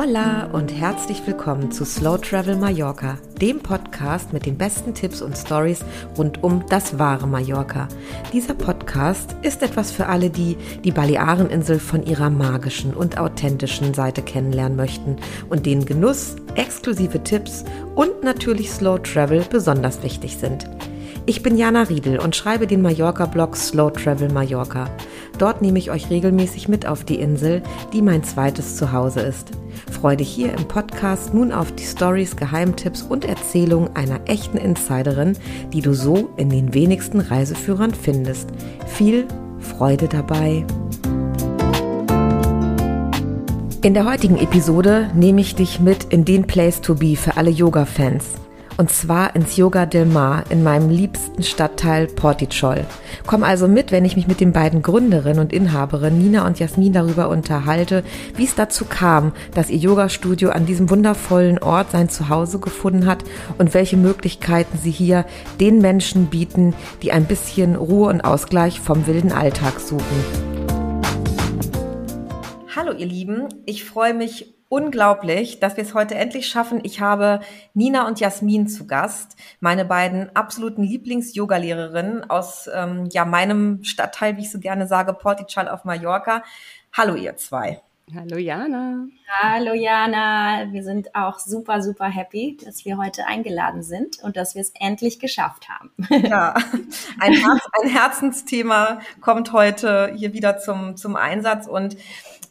[0.00, 5.36] Hola und herzlich willkommen zu Slow Travel Mallorca, dem Podcast mit den besten Tipps und
[5.36, 5.84] Stories
[6.16, 7.88] rund um das wahre Mallorca.
[8.32, 14.22] Dieser Podcast ist etwas für alle, die die Baleareninsel von ihrer magischen und authentischen Seite
[14.22, 15.16] kennenlernen möchten
[15.50, 17.64] und denen Genuss, exklusive Tipps
[17.96, 20.64] und natürlich Slow Travel besonders wichtig sind.
[21.26, 24.88] Ich bin Jana Riedel und schreibe den Mallorca-Blog Slow Travel Mallorca.
[25.38, 27.62] Dort nehme ich euch regelmäßig mit auf die Insel,
[27.92, 29.50] die mein zweites Zuhause ist.
[30.00, 35.36] Freue dich hier im Podcast nun auf die Stories, Geheimtipps und Erzählungen einer echten Insiderin,
[35.72, 38.48] die du so in den wenigsten Reiseführern findest.
[38.86, 39.26] Viel
[39.58, 40.64] Freude dabei!
[43.82, 47.50] In der heutigen Episode nehme ich dich mit in den Place to Be für alle
[47.50, 48.24] Yoga-Fans
[48.78, 52.86] und zwar ins Yoga del Mar in meinem liebsten Stadtteil Portichol.
[53.26, 56.92] Komm also mit, wenn ich mich mit den beiden Gründerinnen und Inhaberinnen Nina und Jasmin
[56.92, 58.04] darüber unterhalte,
[58.36, 63.24] wie es dazu kam, dass ihr Yogastudio an diesem wundervollen Ort sein Zuhause gefunden hat
[63.58, 65.26] und welche Möglichkeiten sie hier
[65.58, 70.04] den Menschen bieten, die ein bisschen Ruhe und Ausgleich vom wilden Alltag suchen.
[72.76, 76.80] Hallo ihr Lieben, ich freue mich unglaublich, dass wir es heute endlich schaffen.
[76.82, 77.40] Ich habe
[77.74, 84.42] Nina und Jasmin zu Gast, meine beiden absoluten Lieblings-Yoga-Lehrerinnen aus ähm, ja, meinem Stadtteil, wie
[84.42, 86.42] ich so gerne sage, Portichal auf Mallorca.
[86.92, 87.80] Hallo ihr zwei.
[88.14, 89.06] Hallo Jana.
[89.28, 90.72] Hallo Jana.
[90.72, 94.72] Wir sind auch super, super happy, dass wir heute eingeladen sind und dass wir es
[94.78, 95.90] endlich geschafft haben.
[96.28, 96.54] Ja,
[97.20, 101.96] ein, Herz, ein Herzensthema kommt heute hier wieder zum, zum Einsatz und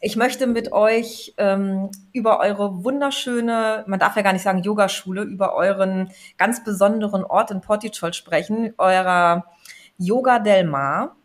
[0.00, 5.22] ich möchte mit euch ähm, über eure wunderschöne, man darf ja gar nicht sagen Yogaschule,
[5.22, 9.46] über euren ganz besonderen Ort in Portichol sprechen, eurer
[9.98, 11.16] Yoga del Mar,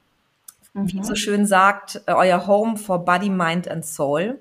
[0.73, 0.91] mhm.
[0.91, 4.39] wie so schön sagt, äh, euer Home for Body, Mind and Soul.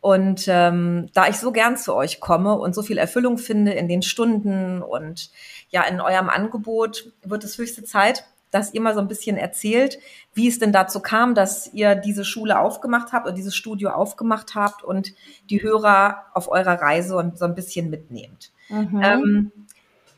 [0.00, 3.88] Und ähm, da ich so gern zu euch komme und so viel Erfüllung finde in
[3.88, 5.30] den Stunden und
[5.70, 9.98] ja in eurem Angebot, wird es höchste Zeit, dass ihr mal so ein bisschen erzählt,
[10.32, 14.54] wie es denn dazu kam, dass ihr diese Schule aufgemacht habt oder dieses Studio aufgemacht
[14.54, 15.12] habt und
[15.50, 18.52] die Hörer auf eurer Reise und so ein bisschen mitnehmt.
[18.68, 19.00] Mhm.
[19.02, 19.52] Ähm,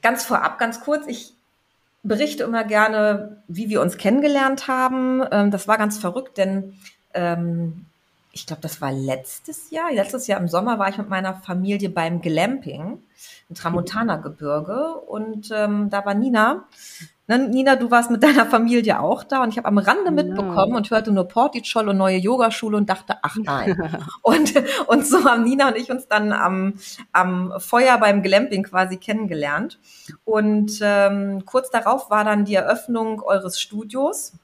[0.03, 1.33] ganz vorab, ganz kurz, ich
[2.03, 5.25] berichte immer gerne, wie wir uns kennengelernt haben.
[5.31, 6.75] Ähm, das war ganz verrückt, denn
[7.15, 7.86] ähm,
[8.37, 9.91] ich glaube, das war letztes Jahr.
[9.91, 12.99] Letztes Jahr im Sommer war ich mit meiner Familie beim Glamping
[13.49, 16.67] im Tramontana-Gebirge und ähm, da war Nina
[17.29, 20.23] Ne, Nina, du warst mit deiner Familie auch da und ich habe am Rande genau.
[20.23, 23.77] mitbekommen und hörte nur Portichol und neue Yogaschule und dachte, ach nein.
[24.23, 24.55] und,
[24.87, 26.75] und so haben Nina und ich uns dann am,
[27.13, 29.81] am Feuer beim Glamping quasi kennengelernt.
[30.25, 34.35] Und ähm, kurz darauf war dann die Eröffnung eures Studios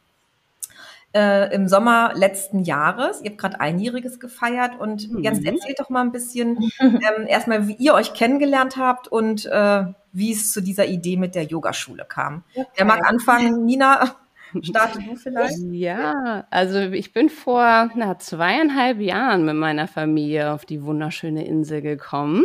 [1.15, 3.21] äh, im Sommer letzten Jahres.
[3.23, 5.23] Ihr habt gerade einjähriges gefeiert und mhm.
[5.23, 9.85] jetzt erzählt doch mal ein bisschen ähm, erstmal, wie ihr euch kennengelernt habt und äh,
[10.13, 12.45] wie es zu dieser Idee mit der Yogaschule kam.
[12.55, 12.67] Okay.
[12.77, 13.65] Wer mag anfangen?
[13.65, 14.17] Nina,
[14.63, 15.59] starte du vielleicht?
[15.71, 21.83] Ja, also ich bin vor na, zweieinhalb Jahren mit meiner Familie auf die wunderschöne Insel
[21.83, 22.45] gekommen.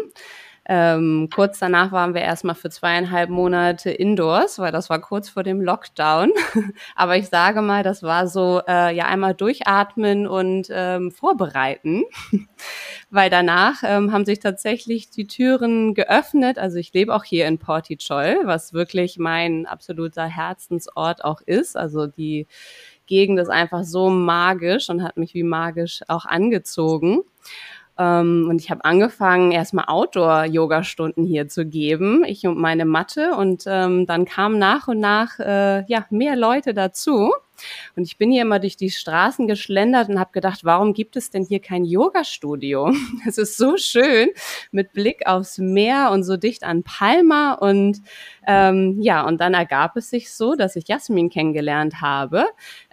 [0.69, 5.43] Ähm, kurz danach waren wir erstmal für zweieinhalb Monate indoors, weil das war kurz vor
[5.43, 6.33] dem Lockdown.
[6.95, 12.03] Aber ich sage mal, das war so äh, ja einmal durchatmen und ähm, vorbereiten,
[13.09, 16.57] weil danach ähm, haben sich tatsächlich die Türen geöffnet.
[16.59, 21.77] Also ich lebe auch hier in Portichol, was wirklich mein absoluter Herzensort auch ist.
[21.77, 22.45] Also die
[23.05, 27.23] Gegend ist einfach so magisch und hat mich wie magisch auch angezogen.
[27.97, 33.35] Ähm, und ich habe angefangen, erstmal Outdoor-Yoga-Stunden hier zu geben, ich und meine Matte.
[33.35, 37.31] Und ähm, dann kamen nach und nach äh, ja, mehr Leute dazu.
[37.95, 41.29] Und ich bin hier immer durch die Straßen geschlendert und habe gedacht, warum gibt es
[41.29, 42.93] denn hier kein Yoga-Studio?
[43.27, 44.29] Es ist so schön
[44.71, 47.53] mit Blick aufs Meer und so dicht an Palma.
[47.53, 48.01] Und
[48.47, 52.45] ähm, ja, und dann ergab es sich so, dass ich Jasmin kennengelernt habe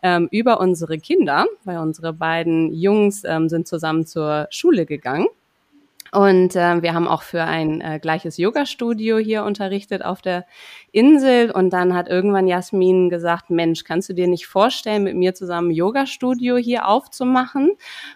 [0.02, 5.26] ähm, über unsere Kinder, weil unsere beiden Jungs ähm, sind zusammen zur Schule gegangen.
[6.14, 10.46] Und äh, wir haben auch für ein äh, gleiches Yoga-Studio hier unterrichtet auf der
[10.92, 11.50] Insel.
[11.50, 15.70] Und dann hat irgendwann Jasmin gesagt, Mensch, kannst du dir nicht vorstellen, mit mir zusammen
[15.70, 17.72] ein Yoga-Studio hier aufzumachen?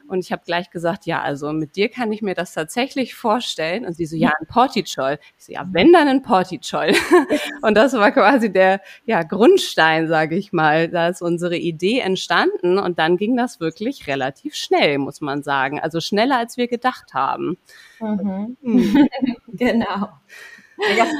[0.06, 3.84] Und ich habe gleich gesagt, ja, also mit dir kann ich mir das tatsächlich vorstellen.
[3.84, 5.18] Und sie so, ja, ein Portichol.
[5.36, 6.92] Ich so, ja, wenn dann ein Portichol.
[7.62, 10.86] und das war quasi der ja, Grundstein, sage ich mal.
[10.86, 12.78] Da ist unsere Idee entstanden.
[12.78, 15.80] Und dann ging das wirklich relativ schnell, muss man sagen.
[15.80, 17.58] Also schneller, als wir gedacht haben.
[18.00, 18.56] Mhm.
[18.60, 19.08] Mhm.
[19.48, 20.10] genau.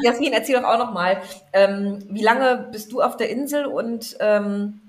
[0.04, 1.20] Jasmin, erzähl doch auch noch mal,
[1.52, 4.80] ähm, wie lange bist du auf der Insel und ähm,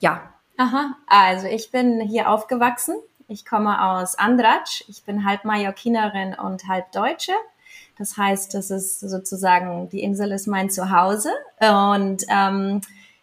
[0.00, 0.32] ja.
[0.56, 2.94] Aha, also ich bin hier aufgewachsen
[3.26, 4.84] Ich komme aus Andratsch.
[4.88, 7.32] Ich bin halb Mallorquinerin und halb Deutsche.
[7.98, 11.30] Das heißt, das ist sozusagen, die Insel ist mein Zuhause.
[11.60, 12.80] Und ähm,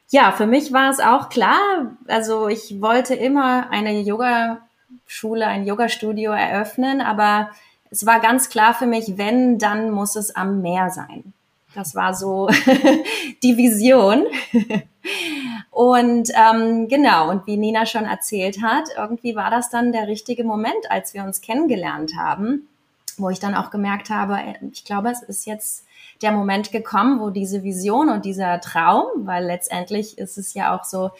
[0.09, 1.95] ja, für mich war es auch klar.
[2.07, 7.51] Also ich wollte immer eine Yoga-Schule, ein Yoga-Studio eröffnen, aber
[7.91, 11.33] es war ganz klar für mich, wenn, dann muss es am Meer sein.
[11.75, 12.49] Das war so
[13.43, 14.25] die Vision.
[15.71, 20.43] und ähm, genau, und wie Nina schon erzählt hat, irgendwie war das dann der richtige
[20.43, 22.67] Moment, als wir uns kennengelernt haben,
[23.17, 25.85] wo ich dann auch gemerkt habe, äh, ich glaube, es ist jetzt
[26.21, 30.85] der Moment gekommen, wo diese Vision und dieser Traum, weil letztendlich ist es ja auch
[30.85, 31.11] so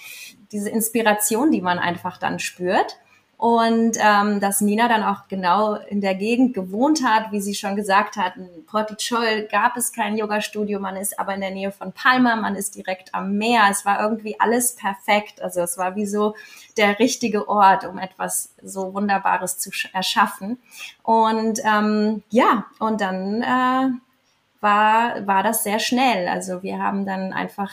[0.51, 2.97] diese Inspiration, die man einfach dann spürt,
[3.41, 7.75] und ähm, dass Nina dann auch genau in der Gegend gewohnt hat, wie sie schon
[7.75, 11.91] gesagt hat, in Porticol gab es kein Yoga-Studio, man ist aber in der Nähe von
[11.91, 16.05] Palma, man ist direkt am Meer, es war irgendwie alles perfekt, also es war wie
[16.05, 16.35] so
[16.77, 20.59] der richtige Ort, um etwas so Wunderbares zu erschaffen.
[21.01, 23.89] Und ähm, ja, und dann äh,
[24.61, 27.71] war, war das sehr schnell, also wir haben dann einfach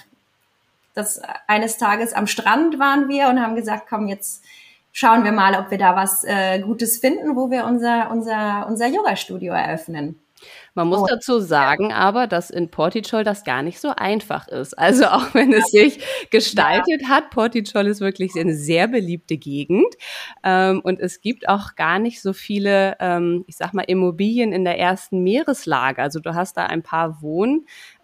[0.94, 4.43] das eines Tages am Strand waren wir und haben gesagt, komm, jetzt
[4.99, 8.89] schauen wir mal, ob wir da was äh, Gutes finden, wo wir unser, unser, unser
[8.89, 10.21] Yoga-Studio eröffnen.
[10.75, 11.06] Man muss oh.
[11.09, 14.79] dazu sagen aber, dass in Porticol das gar nicht so einfach ist.
[14.79, 16.00] Also auch wenn es sich
[16.31, 17.09] gestaltet ja.
[17.09, 19.95] hat, Porticol ist wirklich eine sehr beliebte Gegend.
[20.43, 24.65] Ähm, und es gibt auch gar nicht so viele, ähm, ich sag mal, Immobilien in
[24.65, 26.03] der ersten Meereslage.
[26.03, 27.23] Also du hast da ein paar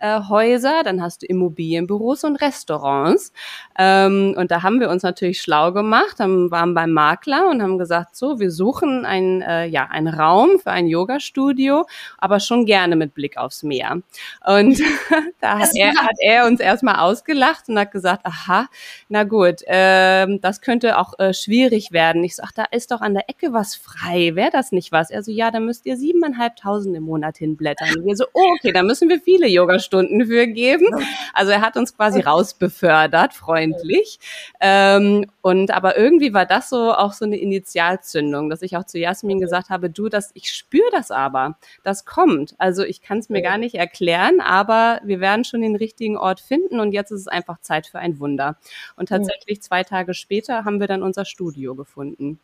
[0.05, 3.33] Wohnhäuser, dann hast du Immobilienbüros und Restaurants.
[3.79, 7.79] Ähm, und da haben wir uns natürlich schlau gemacht, haben, waren beim Makler und haben
[7.79, 11.87] gesagt, so, wir suchen ein, äh, ja, einen Raum für ein Yoga-Studio,
[12.19, 14.03] aber schon gerne mit Blick aufs Meer.
[14.47, 14.81] Und
[15.41, 18.69] da hat er, hat er, uns erstmal ausgelacht und hat gesagt, aha,
[19.09, 22.23] na gut, ähm, das könnte auch äh, schwierig werden.
[22.25, 24.35] Ich sag, da ist doch an der Ecke was frei.
[24.35, 25.11] Wäre das nicht was?
[25.11, 27.89] Er so, ja, da müsst ihr siebeneinhalbtausend im Monat hinblättern.
[27.97, 29.47] Und wir so, oh, okay, da müssen wir viele
[29.95, 30.87] Yogastunden für geben.
[31.33, 34.19] Also er hat uns quasi rausbefördert, freundlich.
[34.61, 38.99] Ähm, und aber irgendwie war das so auch so eine Initialzündung, dass ich auch zu
[38.99, 41.57] Jasmin gesagt habe, du, das, ich spüre das aber.
[41.83, 42.55] Das kommt.
[42.59, 46.41] Also ich kann es mir gar nicht erklären, aber wir werden schon den richtigen Ort
[46.41, 48.57] finden und jetzt ist es einfach Zeit für ein Wunder.
[48.97, 52.41] Und tatsächlich zwei Tage später haben wir dann unser Studio gefunden.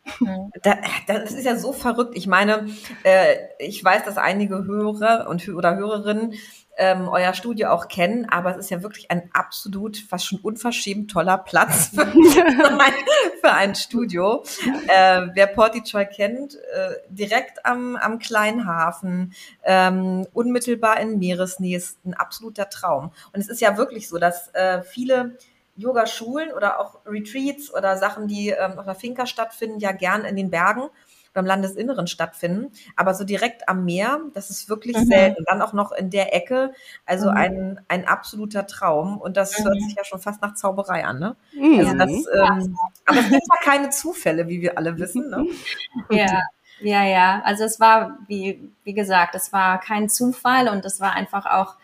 [1.07, 2.15] das ist ja so verrückt.
[2.15, 2.67] Ich meine,
[3.03, 6.33] äh, ich weiß, dass einige Hörer und oder Hörerinnen
[6.77, 11.11] ähm, euer Studio auch kennen, aber es ist ja wirklich ein absolut, fast schon unverschämt
[11.11, 12.93] toller Platz für, ein,
[13.41, 14.43] für ein Studio.
[14.87, 19.33] Äh, wer Portichoy kennt, äh, direkt am, am kleinen Hafen,
[19.63, 23.11] ähm, unmittelbar in Meeresnähe, ist ein absoluter Traum.
[23.33, 25.37] Und es ist ja wirklich so, dass äh, viele
[25.75, 30.35] Yoga-Schulen oder auch Retreats oder Sachen, die ähm, auf der Finca stattfinden, ja gern in
[30.35, 30.89] den Bergen
[31.33, 32.71] beim Landesinneren stattfinden.
[32.95, 35.05] Aber so direkt am Meer, das ist wirklich mhm.
[35.05, 35.43] selten.
[35.47, 36.73] Dann auch noch in der Ecke.
[37.05, 37.37] Also mhm.
[37.37, 39.17] ein, ein absoluter Traum.
[39.17, 39.65] Und das mhm.
[39.65, 41.35] hört sich ja schon fast nach Zauberei an, ne?
[41.53, 41.79] Mhm.
[41.79, 45.29] Also das, ähm, aber es sind ja keine Zufälle, wie wir alle wissen.
[45.29, 45.47] Ne?
[46.09, 46.41] Ja.
[46.81, 47.41] Ja, ja.
[47.45, 51.75] Also es war, wie, wie gesagt, es war kein Zufall und es war einfach auch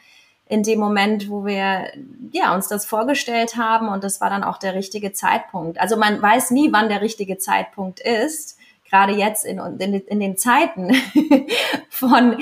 [0.49, 1.91] in dem Moment, wo wir
[2.31, 5.79] ja uns das vorgestellt haben und das war dann auch der richtige Zeitpunkt.
[5.79, 8.56] Also man weiß nie, wann der richtige Zeitpunkt ist
[8.89, 10.93] gerade jetzt in, in, in den Zeiten
[11.89, 12.37] von,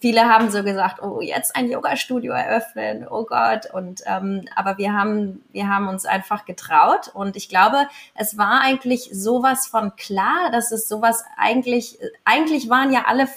[0.00, 3.66] viele haben so gesagt, oh, jetzt ein Yoga-Studio eröffnen, oh Gott.
[3.72, 8.60] Und ähm, aber wir haben, wir haben uns einfach getraut und ich glaube, es war
[8.62, 13.28] eigentlich sowas von klar, dass es sowas eigentlich, eigentlich waren ja alle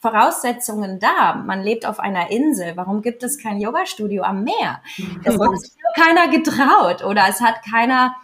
[0.00, 1.34] Voraussetzungen da.
[1.34, 2.72] Man lebt auf einer Insel.
[2.76, 4.80] Warum gibt es kein Yoga-Studio am Meer?
[5.24, 8.16] Das hat sich keiner getraut oder es hat keiner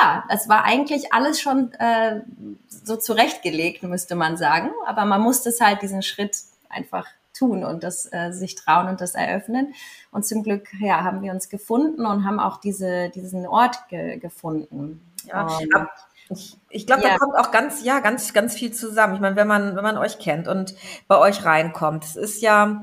[0.00, 2.20] ja, es war eigentlich alles schon äh,
[2.68, 4.70] so zurechtgelegt, müsste man sagen.
[4.86, 6.36] Aber man musste es halt diesen Schritt
[6.68, 9.74] einfach tun und das äh, sich trauen und das eröffnen.
[10.10, 14.18] Und zum Glück, ja, haben wir uns gefunden und haben auch diese, diesen Ort ge
[14.18, 15.12] gefunden.
[15.24, 15.88] Ja, und,
[16.30, 17.10] ich, ich glaube, ja.
[17.10, 19.14] da kommt auch ganz, ja, ganz, ganz viel zusammen.
[19.14, 20.74] Ich meine, wenn man, wenn man euch kennt und
[21.08, 22.82] bei euch reinkommt, es ist ja,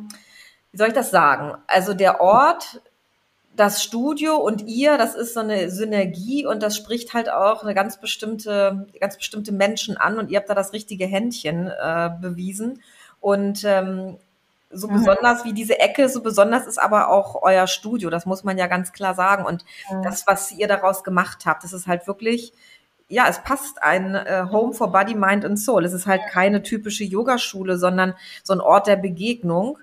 [0.71, 1.55] wie soll ich das sagen?
[1.67, 2.81] Also der Ort
[3.59, 7.73] das Studio und ihr, das ist so eine Synergie und das spricht halt auch eine
[7.73, 12.81] ganz bestimmte, ganz bestimmte Menschen an und ihr habt da das richtige Händchen äh, bewiesen.
[13.19, 14.17] Und ähm,
[14.71, 14.93] so mhm.
[14.93, 18.67] besonders wie diese Ecke, so besonders ist aber auch euer Studio, das muss man ja
[18.67, 19.45] ganz klar sagen.
[19.45, 20.03] Und mhm.
[20.03, 22.53] das, was ihr daraus gemacht habt, das ist halt wirklich,
[23.09, 25.83] ja, es passt ein äh, Home for Body, Mind and Soul.
[25.83, 29.79] Es ist halt keine typische Yogaschule, sondern so ein Ort der Begegnung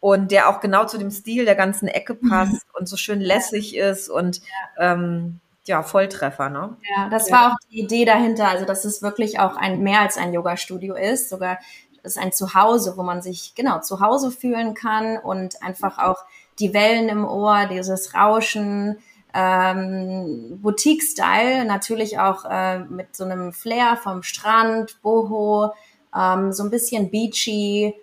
[0.00, 2.28] und der auch genau zu dem Stil der ganzen Ecke mhm.
[2.28, 2.78] passt mhm.
[2.78, 4.40] und so schön lässig ist und
[4.78, 6.76] ähm, ja, Volltreffer, ne?
[6.96, 10.16] Ja, das war auch die Idee dahinter, also dass es wirklich auch ein mehr als
[10.16, 11.58] ein Yoga-Studio ist, sogar
[12.06, 16.24] ist ein Zuhause, wo man sich genau zu Hause fühlen kann und einfach auch
[16.58, 18.98] die Wellen im Ohr, dieses Rauschen,
[19.34, 25.72] ähm, Boutique-Style, natürlich auch äh, mit so einem Flair vom Strand, Boho,
[26.16, 27.94] ähm, so ein bisschen beachy,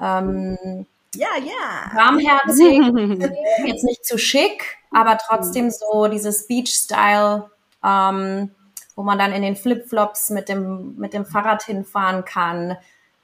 [0.00, 1.94] ähm, ja, ja.
[1.94, 2.78] Warmherzig,
[3.66, 7.50] jetzt nicht zu schick, aber trotzdem so dieses Beach-Style,
[7.84, 8.50] ähm,
[8.94, 12.76] wo man dann in den Flipflops mit dem, mit dem Fahrrad hinfahren kann.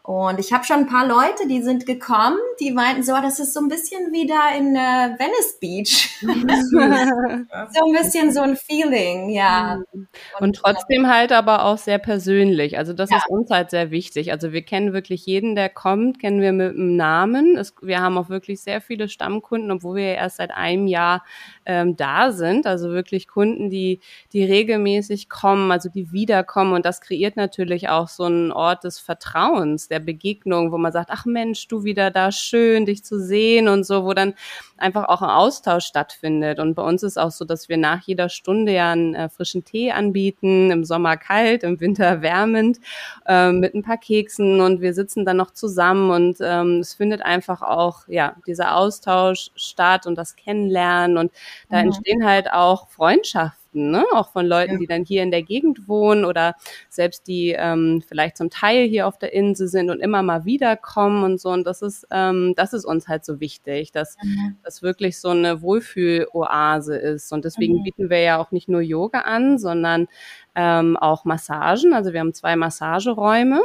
[0.06, 3.52] Und ich habe schon ein paar Leute, die sind gekommen, die meinten so, das ist
[3.52, 6.20] so ein bisschen wie da in äh, Venice Beach.
[6.20, 9.82] so ein bisschen so ein Feeling, ja.
[9.92, 10.08] Und,
[10.38, 12.78] und trotzdem halt aber auch sehr persönlich.
[12.78, 13.16] Also das ja.
[13.16, 14.30] ist uns halt sehr wichtig.
[14.30, 17.56] Also wir kennen wirklich jeden, der kommt, kennen wir mit einem Namen.
[17.56, 21.24] Es, wir haben auch wirklich sehr viele Stammkunden, obwohl wir ja erst seit einem Jahr
[21.64, 22.68] ähm, da sind.
[22.68, 23.98] Also wirklich Kunden, die,
[24.32, 26.74] die regelmäßig kommen, also die wiederkommen.
[26.74, 31.08] Und das kreiert natürlich auch so einen Ort des Vertrauens, der Begegnung, wo man sagt,
[31.10, 34.34] ach Mensch, du wieder da, schön, dich zu sehen und so, wo dann
[34.76, 36.58] einfach auch ein Austausch stattfindet.
[36.58, 39.64] Und bei uns ist auch so, dass wir nach jeder Stunde ja einen äh, frischen
[39.64, 42.78] Tee anbieten, im Sommer kalt, im Winter wärmend,
[43.26, 47.22] äh, mit ein paar Keksen und wir sitzen dann noch zusammen und ähm, es findet
[47.22, 51.32] einfach auch, ja, dieser Austausch statt und das Kennenlernen und
[51.70, 51.86] da mhm.
[51.86, 54.04] entstehen halt auch Freundschaften Nachrichten, ne?
[54.12, 54.78] auch von Leuten, ja.
[54.78, 56.54] die dann hier in der Gegend wohnen oder
[56.88, 61.24] selbst die ähm, vielleicht zum Teil hier auf der Insel sind und immer mal wiederkommen
[61.24, 61.50] und so.
[61.50, 64.56] Und das ist, ähm, das ist uns halt so wichtig, dass mhm.
[64.64, 67.32] das wirklich so eine Wohlfühloase ist.
[67.32, 67.82] Und deswegen mhm.
[67.84, 70.08] bieten wir ja auch nicht nur Yoga an, sondern
[70.54, 71.92] ähm, auch Massagen.
[71.92, 73.60] Also wir haben zwei Massageräume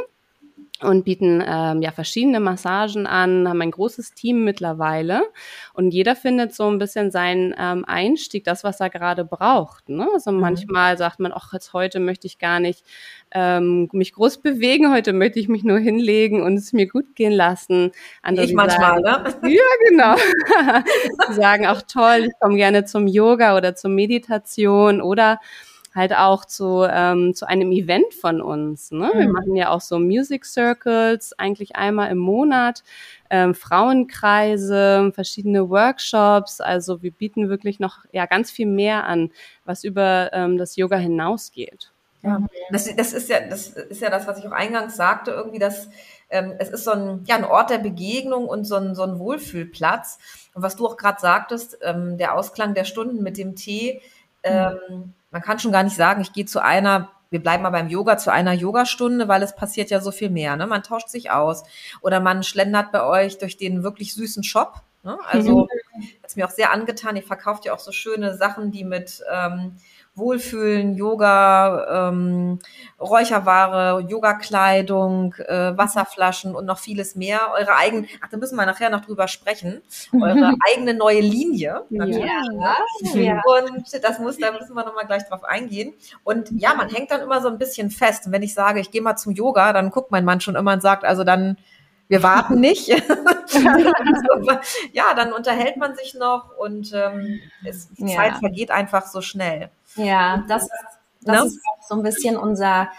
[0.84, 5.22] und bieten ähm, ja verschiedene Massagen an, haben ein großes Team mittlerweile
[5.74, 9.88] und jeder findet so ein bisschen seinen ähm, Einstieg, das was er gerade braucht.
[9.88, 10.08] Ne?
[10.12, 10.40] Also mhm.
[10.40, 12.84] manchmal sagt man, ach jetzt heute möchte ich gar nicht
[13.34, 17.32] ähm, mich groß bewegen, heute möchte ich mich nur hinlegen und es mir gut gehen
[17.32, 17.92] lassen.
[18.22, 19.50] Andere ich manchmal, sagen, ne?
[19.50, 20.16] Ja, genau.
[21.32, 25.38] sagen auch toll, ich komme gerne zum Yoga oder zur Meditation oder
[25.94, 28.90] halt auch zu, ähm, zu einem Event von uns.
[28.90, 29.10] Ne?
[29.12, 29.18] Mhm.
[29.18, 32.82] Wir machen ja auch so Music Circles, eigentlich einmal im Monat,
[33.30, 36.60] ähm, Frauenkreise, verschiedene Workshops.
[36.60, 39.30] Also wir bieten wirklich noch ja ganz viel mehr an,
[39.64, 41.92] was über ähm, das Yoga hinausgeht.
[42.22, 45.58] Ja, das, das ist ja, das ist ja das, was ich auch eingangs sagte, irgendwie,
[45.58, 45.88] dass
[46.30, 49.18] ähm, es ist so ein, ja, ein Ort der Begegnung und so ein, so ein
[49.18, 50.18] Wohlfühlplatz.
[50.54, 54.00] Und was du auch gerade sagtest, ähm, der Ausklang der Stunden mit dem Tee,
[54.44, 57.88] ähm, man kann schon gar nicht sagen, ich gehe zu einer, wir bleiben mal beim
[57.88, 60.56] Yoga, zu einer Yogastunde, weil es passiert ja so viel mehr.
[60.56, 60.66] Ne?
[60.66, 61.64] Man tauscht sich aus
[62.02, 64.82] oder man schlendert bei euch durch den wirklich süßen Shop.
[65.02, 65.18] Ne?
[65.26, 66.08] Also, mhm.
[66.24, 67.16] ist mir auch sehr angetan.
[67.16, 69.76] Ihr verkauft ja auch so schöne Sachen, die mit ähm,
[70.14, 72.58] Wohlfühlen, Yoga, ähm,
[73.00, 77.50] Räucherware, Yoga-Kleidung, äh, Wasserflaschen und noch vieles mehr.
[77.58, 79.80] Eure eigene, ach, da müssen wir nachher noch drüber sprechen.
[80.12, 81.84] Eure eigene neue Linie.
[81.88, 82.74] Natürlich, ja.
[83.14, 83.24] Ne?
[83.24, 83.40] ja.
[83.44, 85.94] Und das muss, da müssen wir nochmal gleich drauf eingehen.
[86.24, 88.26] Und ja, man hängt dann immer so ein bisschen fest.
[88.26, 90.74] Und wenn ich sage, ich gehe mal zum Yoga, dann guckt mein Mann schon immer
[90.74, 91.56] und sagt, also dann
[92.12, 92.88] wir warten nicht.
[94.92, 98.16] ja, dann unterhält man sich noch und ähm, es, die ja.
[98.16, 99.70] Zeit vergeht einfach so schnell.
[99.96, 100.68] Ja, das,
[101.22, 101.40] das?
[101.40, 101.46] Ne?
[101.46, 102.90] ist auch so ein bisschen unser,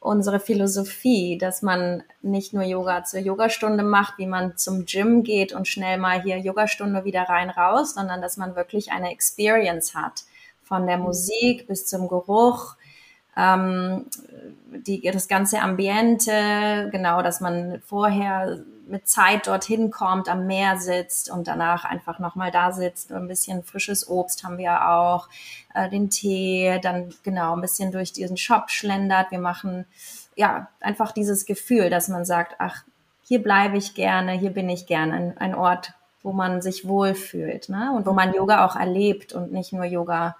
[0.00, 5.52] unsere Philosophie, dass man nicht nur Yoga zur Yogastunde macht, wie man zum Gym geht
[5.52, 10.22] und schnell mal hier Yogastunde wieder rein raus, sondern dass man wirklich eine Experience hat.
[10.62, 12.76] Von der Musik bis zum Geruch,
[13.36, 14.06] ähm,
[14.86, 21.30] die, das ganze Ambiente, genau, dass man vorher mit Zeit dorthin kommt, am Meer sitzt
[21.30, 23.12] und danach einfach nochmal da sitzt.
[23.12, 25.28] Ein bisschen frisches Obst haben wir auch,
[25.74, 29.30] äh, den Tee, dann genau ein bisschen durch diesen Shop schlendert.
[29.30, 29.86] Wir machen
[30.36, 32.82] ja einfach dieses Gefühl, dass man sagt, ach,
[33.22, 37.68] hier bleibe ich gerne, hier bin ich gerne, ein, ein Ort, wo man sich wohlfühlt
[37.68, 37.92] ne?
[37.96, 40.36] und wo man Yoga auch erlebt und nicht nur Yoga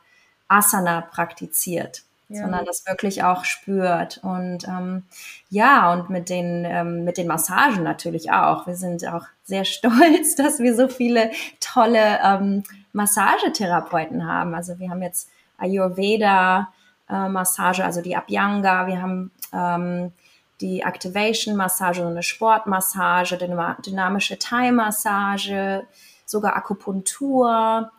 [0.49, 2.43] Asana praktiziert ja.
[2.43, 4.21] sondern das wirklich auch spürt.
[4.23, 5.05] Und ähm,
[5.51, 8.67] ja, und mit den, ähm, mit den Massagen natürlich auch.
[8.67, 14.55] Wir sind auch sehr stolz, dass wir so viele tolle ähm, Massagetherapeuten haben.
[14.55, 16.73] Also wir haben jetzt Ayurveda
[17.09, 20.13] äh, Massage, also die Abhyanga, wir haben ähm,
[20.61, 25.87] die Activation Massage, so eine Sportmassage, dynamische Thai-Massage,
[26.25, 27.91] sogar Akupunktur,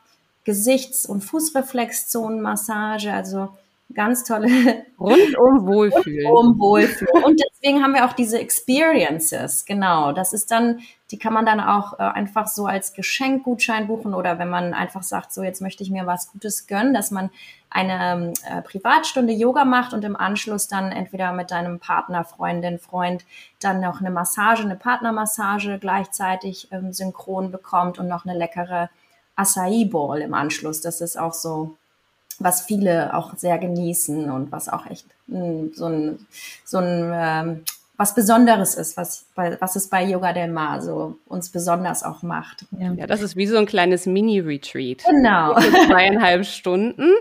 [0.45, 3.13] Gesichts- und Fußreflexzonenmassage.
[3.13, 3.55] Also
[3.93, 4.47] ganz tolle
[5.00, 6.25] rundum Wohlfühl.
[6.27, 7.23] Rundum Wohlfühl.
[7.23, 9.65] Und deswegen haben wir auch diese Experiences.
[9.65, 10.79] Genau, das ist dann,
[11.12, 15.03] die kann man dann auch äh, einfach so als Geschenkgutschein buchen oder wenn man einfach
[15.03, 17.29] sagt, so jetzt möchte ich mir was Gutes gönnen, dass man
[17.69, 23.25] eine äh, Privatstunde Yoga macht und im Anschluss dann entweder mit deinem Partner, Freundin, Freund
[23.59, 28.89] dann noch eine Massage, eine Partnermassage gleichzeitig ähm, synchron bekommt und noch eine leckere
[29.35, 30.81] Acai Bowl im Anschluss.
[30.81, 31.77] Das ist auch so
[32.39, 36.27] was viele auch sehr genießen und was auch echt mh, so ein,
[36.63, 37.63] so ein ähm,
[37.95, 42.65] was Besonderes ist, was, was es bei Yoga Del Mar so uns besonders auch macht.
[42.71, 45.03] Ja, ja das ist wie so ein kleines Mini-Retreat.
[45.05, 45.53] Genau.
[45.87, 47.11] zweieinhalb Stunden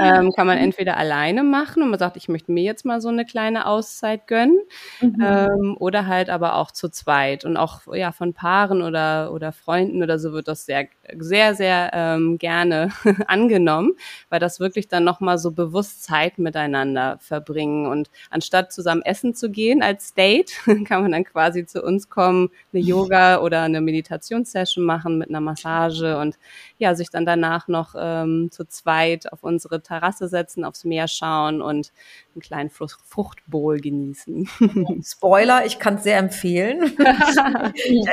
[0.00, 3.08] ähm, kann man entweder alleine machen und man sagt, ich möchte mir jetzt mal so
[3.08, 4.60] eine kleine Auszeit gönnen
[5.00, 5.16] mhm.
[5.20, 10.00] ähm, oder halt aber auch zu zweit und auch ja von Paaren oder, oder Freunden
[10.00, 10.86] oder so wird das sehr,
[11.18, 12.90] sehr, sehr ähm, gerne
[13.26, 13.92] angenommen,
[14.28, 17.86] weil das wirklich dann nochmal so bewusst Zeit miteinander verbringen.
[17.86, 20.52] Und anstatt zusammen essen zu gehen als Date
[20.86, 25.40] kann man dann quasi zu uns kommen, eine Yoga oder eine Meditationssession machen mit einer
[25.40, 26.38] Massage und
[26.78, 31.62] ja, sich dann danach noch ähm, zu zweit auf unsere Terrasse setzen, aufs Meer schauen
[31.62, 31.92] und
[32.40, 34.48] einen kleinen Fruchtbowl genießen.
[35.04, 36.82] Spoiler, ich kann es sehr empfehlen.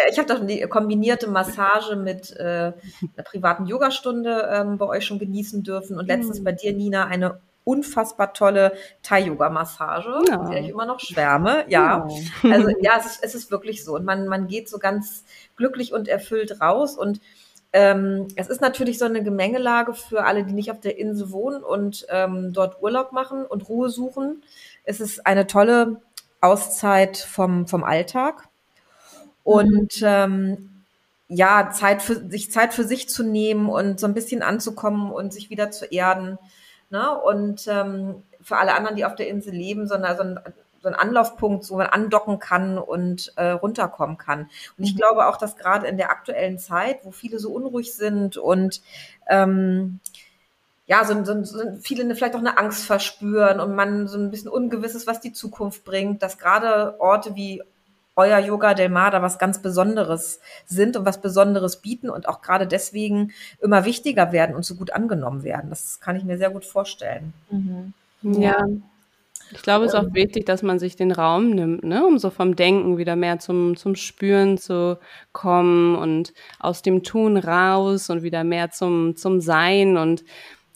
[0.10, 5.20] ich habe doch die kombinierte Massage mit äh, einer privaten Yogastunde ähm, bei euch schon
[5.20, 6.44] genießen dürfen und letztens mhm.
[6.44, 10.50] bei dir, Nina, eine unfassbar tolle Thai-Yoga-Massage, ja.
[10.50, 11.66] der ich immer noch schwärme.
[11.68, 12.08] Ja,
[12.44, 12.52] ja.
[12.52, 13.96] also ja, es ist, es ist wirklich so.
[13.96, 15.26] Und man, man geht so ganz
[15.58, 16.98] glücklich und erfüllt raus.
[16.98, 17.20] Und
[17.74, 21.64] ähm, es ist natürlich so eine Gemengelage für alle, die nicht auf der Insel wohnen
[21.64, 24.44] und ähm, dort Urlaub machen und Ruhe suchen.
[24.84, 26.02] Es ist eine tolle
[26.42, 28.48] Auszeit vom, vom Alltag.
[29.44, 30.08] Und mhm.
[30.08, 30.70] ähm,
[31.30, 35.34] ja, Zeit für sich Zeit für sich zu nehmen und so ein bisschen anzukommen und
[35.34, 36.38] sich wieder zu erden.
[36.90, 37.20] Ne?
[37.20, 40.40] Und ähm, für alle anderen, die auf der Insel leben, sondern so ein,
[40.82, 44.50] so ein Anlaufpunkt, wo man andocken kann und äh, runterkommen kann.
[44.78, 44.98] Und ich mhm.
[44.98, 48.82] glaube auch, dass gerade in der aktuellen Zeit, wo viele so unruhig sind und
[49.28, 50.00] ähm,
[50.88, 54.50] ja, so, so, so viele vielleicht auch eine Angst verspüren und man so ein bisschen
[54.50, 57.62] Ungewisses, was die Zukunft bringt, dass gerade Orte wie
[58.16, 62.42] euer Yoga Del Mar da was ganz Besonderes sind und was Besonderes bieten und auch
[62.42, 65.70] gerade deswegen immer wichtiger werden und so gut angenommen werden.
[65.70, 67.34] Das kann ich mir sehr gut vorstellen.
[67.52, 67.94] Mhm.
[68.22, 68.66] Ja.
[69.52, 72.30] Ich glaube, es ist auch wichtig, dass man sich den Raum nimmt, ne, um so
[72.30, 75.00] vom Denken wieder mehr zum, zum Spüren zu
[75.32, 80.24] kommen und aus dem Tun raus und wieder mehr zum, zum Sein und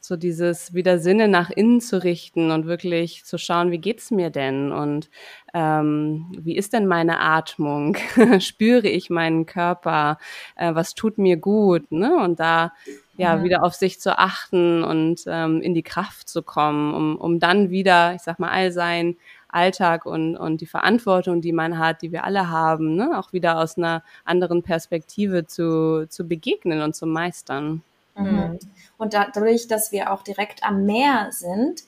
[0.04, 4.32] so dieses wieder Sinne nach innen zu richten und wirklich zu schauen, wie geht's mir
[4.32, 5.10] denn und
[5.54, 7.96] ähm, wie ist denn meine Atmung?
[8.40, 10.18] Spüre ich meinen Körper?
[10.56, 11.92] Äh, was tut mir gut?
[11.92, 12.16] Ne?
[12.16, 12.74] Und da
[13.22, 17.16] ja, ja, wieder auf sich zu achten und ähm, in die Kraft zu kommen, um,
[17.18, 21.78] um dann wieder, ich sag mal, all sein Alltag und, und die Verantwortung, die man
[21.78, 26.82] hat, die wir alle haben, ne, auch wieder aus einer anderen Perspektive zu, zu begegnen
[26.82, 27.84] und zu meistern.
[28.16, 28.60] Mhm.
[28.98, 31.84] Und dadurch, dass wir auch direkt am Meer sind,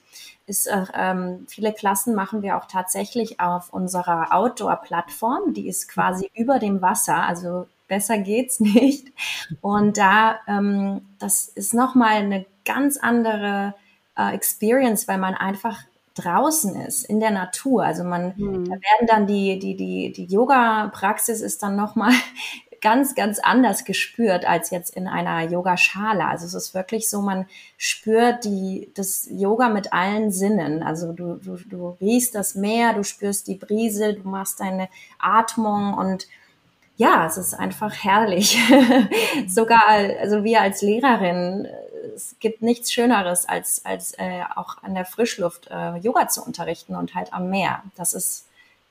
[0.45, 5.53] ist, äh, ähm, viele Klassen machen wir auch tatsächlich auf unserer Outdoor-Plattform.
[5.53, 9.09] Die ist quasi über dem Wasser, also besser geht's nicht.
[9.61, 13.75] Und da, ähm, das ist nochmal eine ganz andere
[14.17, 15.83] äh, Experience, weil man einfach
[16.15, 17.83] draußen ist, in der Natur.
[17.83, 18.65] Also man, mhm.
[18.65, 22.13] da werden dann die, die, die, die Yoga-Praxis ist dann nochmal
[22.81, 26.25] ganz, ganz anders gespürt als jetzt in einer Yogaschale.
[26.25, 27.45] Also es ist wirklich so, man
[27.77, 30.81] spürt die, das Yoga mit allen Sinnen.
[30.81, 35.93] Also du, du, du riechst das Meer, du spürst die Brise, du machst deine Atmung
[35.93, 36.27] und
[36.95, 38.57] ja, es ist einfach herrlich.
[39.47, 39.87] Sogar,
[40.19, 41.67] also wir als Lehrerin,
[42.15, 46.95] es gibt nichts Schöneres, als, als äh, auch an der Frischluft äh, Yoga zu unterrichten
[46.95, 47.83] und halt am Meer.
[47.95, 48.47] Das ist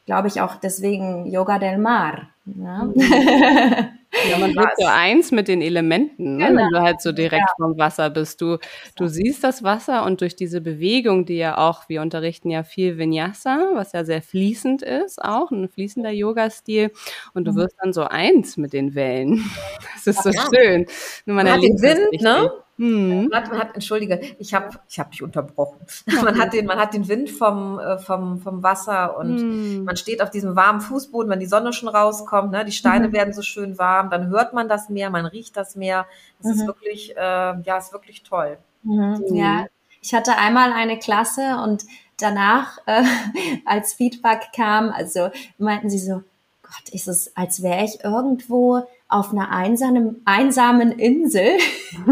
[0.07, 2.29] glaube ich, auch deswegen Yoga del Mar.
[2.45, 2.93] Ne?
[4.31, 6.49] Ja, man wird so eins mit den Elementen, ne?
[6.49, 6.61] genau.
[6.61, 7.55] wenn du halt so direkt ja.
[7.57, 8.43] vom Wasser bist.
[8.43, 8.59] Du,
[8.95, 12.99] du siehst das Wasser und durch diese Bewegung, die ja auch, wir unterrichten ja viel
[12.99, 16.91] Vinyasa, was ja sehr fließend ist, auch ein fließender Yoga-Stil.
[17.33, 17.57] Und du mhm.
[17.57, 19.43] wirst dann so eins mit den Wellen.
[20.05, 20.43] Das ist so ja.
[20.53, 20.87] schön.
[21.27, 22.51] Nur man, man hat den Wind, ne?
[22.83, 23.29] Mhm.
[23.31, 25.79] Man, hat, man hat, entschuldige, ich habe ich hab dich unterbrochen.
[26.25, 29.85] Man hat den, man hat den Wind vom, äh, vom, vom Wasser und mhm.
[29.85, 32.65] man steht auf diesem warmen Fußboden, wenn die Sonne schon rauskommt, ne?
[32.65, 33.13] die Steine mhm.
[33.13, 36.07] werden so schön warm, dann hört man das Meer, man riecht das Meer.
[36.43, 36.67] Das ist mhm.
[36.67, 38.59] wirklich, äh, ja, ist wirklich toll.
[38.83, 39.23] Mhm.
[39.31, 39.67] Ja,
[40.01, 41.85] ich hatte einmal eine Klasse und
[42.19, 43.05] danach, äh,
[43.65, 46.25] als Feedback kam, also meinten sie so,
[46.63, 51.59] Gott, ist es, als wäre ich irgendwo auf einer einsamen, einsamen Insel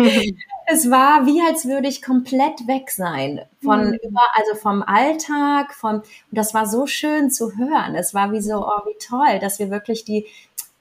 [0.72, 3.98] es war wie als würde ich komplett weg sein von mhm.
[4.02, 7.94] über, also vom Alltag, vom, und das war so schön zu hören.
[7.94, 10.26] Es war wie so, oh, wie toll, dass wir wirklich die,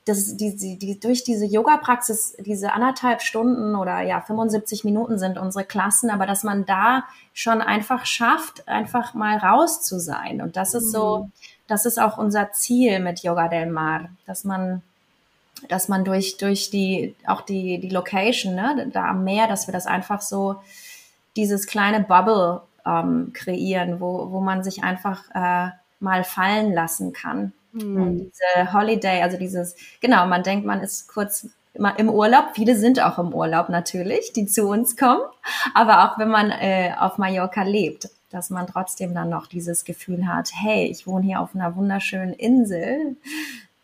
[0.05, 5.37] das, die, die, die, durch diese Yoga-Praxis, diese anderthalb Stunden oder ja, 75 Minuten sind
[5.37, 10.41] unsere Klassen, aber dass man da schon einfach schafft, einfach mal raus zu sein.
[10.41, 11.31] Und das ist so, mhm.
[11.67, 14.81] das ist auch unser Ziel mit Yoga del Mar, dass man
[15.67, 19.73] dass man durch, durch die, auch die, die Location, ne, da am Meer, dass wir
[19.73, 20.57] das einfach so,
[21.35, 27.53] dieses kleine Bubble ähm, kreieren, wo, wo man sich einfach äh, mal fallen lassen kann.
[27.71, 28.01] Mhm.
[28.01, 32.49] Und diese Holiday, also dieses, genau, man denkt, man ist kurz immer im Urlaub.
[32.53, 35.21] Viele sind auch im Urlaub natürlich, die zu uns kommen.
[35.73, 40.27] Aber auch wenn man äh, auf Mallorca lebt, dass man trotzdem dann noch dieses Gefühl
[40.27, 43.15] hat, hey, ich wohne hier auf einer wunderschönen Insel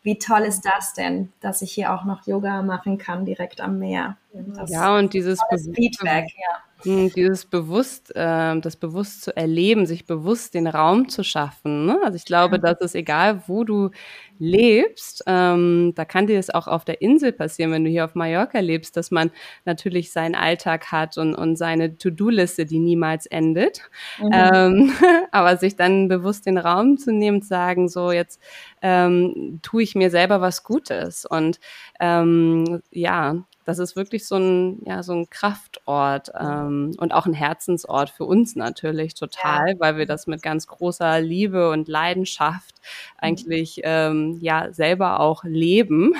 [0.05, 3.79] wie toll ist das denn, dass ich hier auch noch Yoga machen kann direkt am
[3.79, 4.17] Meer?
[4.55, 5.39] Das ja, und dieses
[5.73, 6.63] Feedback, ja.
[6.83, 11.85] Hm, dieses bewusst, äh, das bewusst zu erleben, sich bewusst den Raum zu schaffen.
[11.85, 11.99] Ne?
[12.03, 12.61] Also ich glaube, ja.
[12.73, 13.89] das ist egal, wo du
[14.37, 18.13] lebst, ähm, da kann dir das auch auf der Insel passieren, wenn du hier auf
[18.13, 19.31] Mallorca lebst, dass man
[19.63, 23.81] natürlich seinen Alltag hat und, und seine To-Do-Liste, die niemals endet.
[24.21, 24.29] Mhm.
[24.31, 24.91] Ähm,
[25.31, 28.39] aber sich dann bewusst den Raum zu nehmen, zu sagen, so jetzt
[28.81, 31.25] ähm, tue ich mir selber was Gutes.
[31.25, 31.59] Und
[31.99, 37.33] ähm, ja, das ist wirklich so ein, ja, so ein Kraftort ähm, und auch ein
[37.33, 39.79] Herzensort für uns natürlich total, ja.
[39.79, 43.17] weil wir das mit ganz großer Liebe und Leidenschaft mhm.
[43.17, 46.13] eigentlich ähm, ja selber auch leben.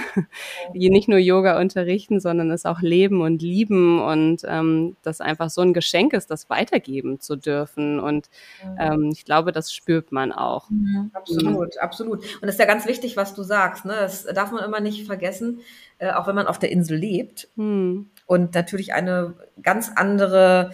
[0.73, 0.91] Mhm.
[0.95, 5.61] Nicht nur Yoga unterrichten, sondern es auch leben und lieben und ähm, das einfach so
[5.61, 7.99] ein Geschenk ist, das weitergeben zu dürfen.
[7.99, 8.29] Und
[8.63, 8.77] mhm.
[8.79, 10.69] ähm, ich glaube, das spürt man auch.
[10.69, 11.11] Mhm.
[11.13, 12.19] Absolut, absolut.
[12.19, 13.85] Und das ist ja ganz wichtig, was du sagst.
[13.85, 13.93] Ne?
[13.93, 15.59] Das darf man immer nicht vergessen
[15.97, 17.47] äh, auch wenn man auf der Insel lebt.
[17.55, 18.09] Hm.
[18.25, 20.71] Und natürlich eine ganz andere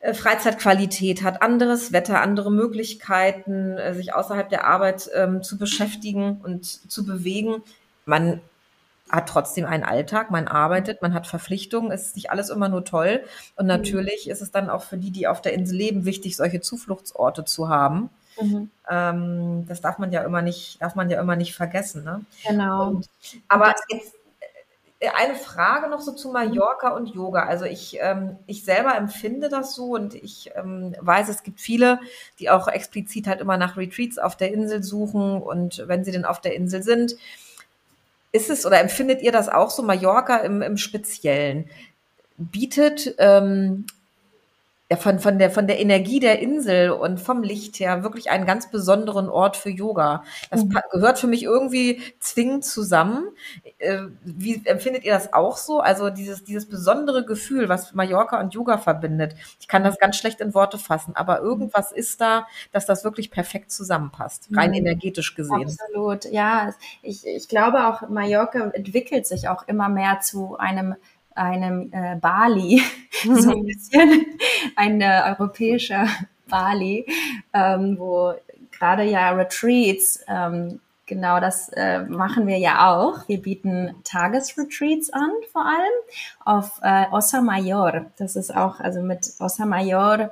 [0.00, 6.40] äh, Freizeitqualität hat, anderes Wetter, andere Möglichkeiten, äh, sich außerhalb der Arbeit ähm, zu beschäftigen
[6.42, 7.62] und zu bewegen.
[8.04, 8.40] Man
[9.10, 12.84] hat trotzdem einen Alltag, man arbeitet, man hat Verpflichtungen, es ist nicht alles immer nur
[12.84, 13.22] toll.
[13.56, 13.66] Und hm.
[13.68, 14.32] natürlich mhm.
[14.32, 17.68] ist es dann auch für die, die auf der Insel leben, wichtig, solche Zufluchtsorte zu
[17.68, 18.10] haben.
[18.40, 18.70] Mhm.
[18.88, 22.04] Ähm, das darf man ja immer nicht, darf man ja immer nicht vergessen.
[22.04, 22.24] Ne?
[22.46, 22.88] Genau.
[22.88, 23.08] Und,
[23.48, 24.14] aber jetzt
[25.14, 27.44] eine Frage noch so zu Mallorca und Yoga.
[27.44, 32.00] Also ich, ähm, ich selber empfinde das so und ich ähm, weiß, es gibt viele,
[32.38, 36.24] die auch explizit halt immer nach Retreats auf der Insel suchen und wenn sie denn
[36.24, 37.16] auf der Insel sind,
[38.32, 41.68] ist es oder empfindet ihr das auch so, Mallorca im, im Speziellen?
[42.38, 43.86] Bietet ähm,
[44.88, 48.46] ja, von, von, der, von der Energie der Insel und vom Licht her wirklich einen
[48.46, 50.22] ganz besonderen Ort für Yoga.
[50.50, 50.78] Das mhm.
[50.92, 53.30] gehört für mich irgendwie zwingend zusammen.
[53.78, 55.80] Äh, wie empfindet ihr das auch so?
[55.80, 59.34] Also dieses, dieses besondere Gefühl, was Mallorca und Yoga verbindet.
[59.58, 63.32] Ich kann das ganz schlecht in Worte fassen, aber irgendwas ist da, dass das wirklich
[63.32, 64.76] perfekt zusammenpasst, rein mhm.
[64.76, 65.68] energetisch gesehen.
[65.68, 66.72] Absolut, ja.
[67.02, 70.94] Ich, ich glaube auch, Mallorca entwickelt sich auch immer mehr zu einem
[71.36, 72.82] einem äh, Bali,
[73.24, 74.26] so ein bisschen
[74.76, 76.06] ein äh, europäischer
[76.48, 77.06] Bali,
[77.52, 78.34] ähm, wo
[78.78, 83.28] gerade ja Retreats, ähm, genau das äh, machen wir ja auch.
[83.28, 85.92] Wir bieten Tagesretreats an, vor allem
[86.44, 88.06] auf äh, Ossa Mayor.
[88.18, 90.30] Das ist auch, also mit Ossa Mayor,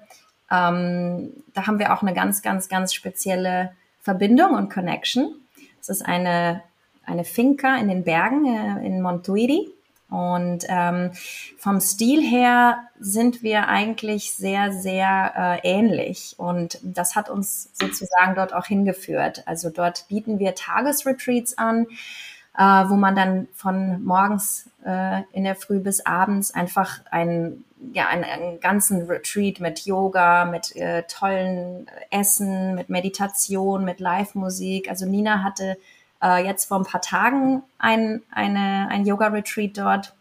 [0.51, 5.35] ähm, da haben wir auch eine ganz, ganz, ganz spezielle Verbindung und Connection.
[5.81, 6.63] Es ist eine,
[7.05, 9.74] eine Finca in den Bergen äh, in Montuiri
[10.15, 11.11] und ähm,
[11.59, 16.37] vom Stil her sind wir eigentlich sehr, sehr äh, ähnlich.
[16.37, 19.43] Und das hat uns sozusagen dort auch hingeführt.
[19.47, 21.89] Also dort bieten wir Tagesretreats an,
[22.57, 28.07] äh, wo man dann von morgens äh, in der Früh bis abends einfach einen, ja,
[28.07, 34.89] einen, einen ganzen Retreat mit Yoga, mit äh, tollen Essen, mit Meditation, mit Live-Musik.
[34.89, 35.77] Also Nina hatte
[36.25, 40.15] äh, jetzt vor ein paar Tagen ein, eine, ein Yoga-Retreat dort.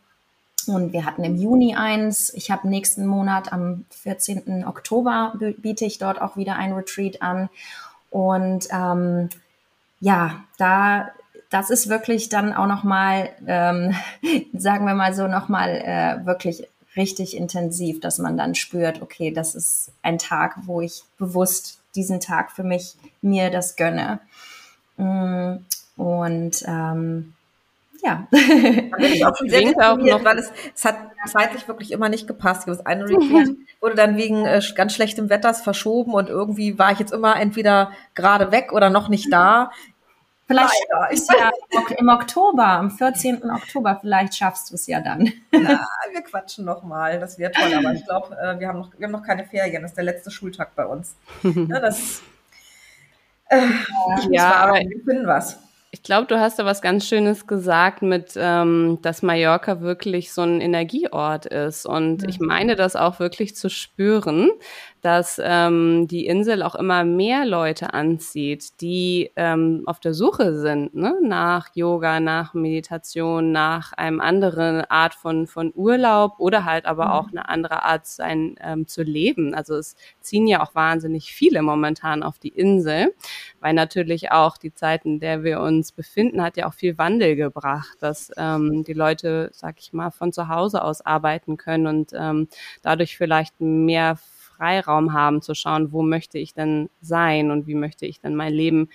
[0.68, 2.34] Und wir hatten im Juni eins.
[2.34, 4.66] Ich habe nächsten Monat am 14.
[4.66, 7.50] Oktober biete ich dort auch wieder ein Retreat an.
[8.10, 9.30] Und ähm,
[10.00, 11.10] ja, da
[11.54, 13.94] das ist wirklich dann auch noch mal, ähm,
[14.54, 19.32] sagen wir mal so, noch mal äh, wirklich richtig intensiv, dass man dann spürt, okay,
[19.32, 24.20] das ist ein Tag, wo ich bewusst diesen Tag für mich mir das gönne.
[24.98, 25.58] Mm,
[25.96, 27.34] und ähm,
[28.04, 28.28] ja.
[28.32, 32.10] Da bin ich auch schon sehr auch noch, weil es, es hat zeitlich wirklich immer
[32.10, 32.68] nicht gepasst.
[32.68, 37.00] Das eine Retreat wurde dann wegen äh, ganz schlechtem Wetters verschoben und irgendwie war ich
[37.00, 39.72] jetzt immer entweder gerade weg oder noch nicht da.
[40.46, 40.74] Vielleicht
[41.12, 41.52] ist ja
[41.98, 43.50] im Oktober, am 14.
[43.50, 45.32] Oktober, vielleicht schaffst du es ja dann.
[45.52, 49.08] Na, wir quatschen nochmal, das wäre toll, aber ich glaube, äh, wir, haben noch, wir
[49.08, 51.16] haben noch keine Ferien, das ist der letzte Schultag bei uns.
[51.44, 52.22] Ja, das,
[53.48, 53.68] äh,
[54.30, 55.63] ja, aber wir finden was.
[55.94, 60.42] Ich glaube, du hast da was ganz Schönes gesagt mit, ähm, dass Mallorca wirklich so
[60.42, 61.86] ein Energieort ist.
[61.86, 62.30] Und mhm.
[62.30, 64.50] ich meine das auch wirklich zu spüren,
[65.04, 70.96] dass ähm, die Insel auch immer mehr Leute anzieht, die ähm, auf der Suche sind
[70.96, 71.18] ne?
[71.22, 77.12] nach Yoga, nach Meditation, nach einem anderen Art von, von Urlaub oder halt aber mhm.
[77.12, 79.54] auch eine andere Art sein, ähm, zu leben.
[79.54, 83.14] Also es ziehen ja auch wahnsinnig viele momentan auf die Insel,
[83.60, 87.36] weil natürlich auch die Zeit, in der wir uns befinden, hat ja auch viel Wandel
[87.36, 92.14] gebracht, dass ähm, die Leute, sag ich mal, von zu Hause aus arbeiten können und
[92.14, 92.48] ähm,
[92.82, 94.18] dadurch vielleicht mehr
[94.64, 98.54] Freiraum haben zu schauen, wo möchte ich denn sein und wie möchte ich denn mein
[98.54, 98.88] Leben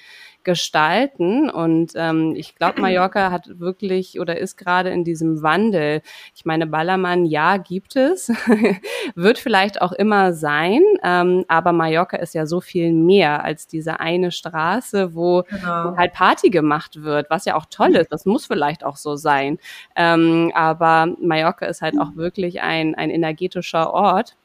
[0.43, 1.51] gestalten.
[1.51, 6.01] Und ähm, ich glaube, Mallorca hat wirklich oder ist gerade in diesem Wandel.
[6.35, 8.29] Ich meine, Ballermann, ja, gibt es,
[9.15, 14.01] wird vielleicht auch immer sein, ähm, aber Mallorca ist ja so viel mehr als diese
[14.01, 15.97] eine Straße, wo genau.
[15.99, 18.11] halt Party gemacht wird, was ja auch toll ist.
[18.11, 19.59] Das muss vielleicht auch so sein.
[19.97, 24.39] Ähm, aber Mallorca ist halt auch wirklich ein, ein energetischer Ort.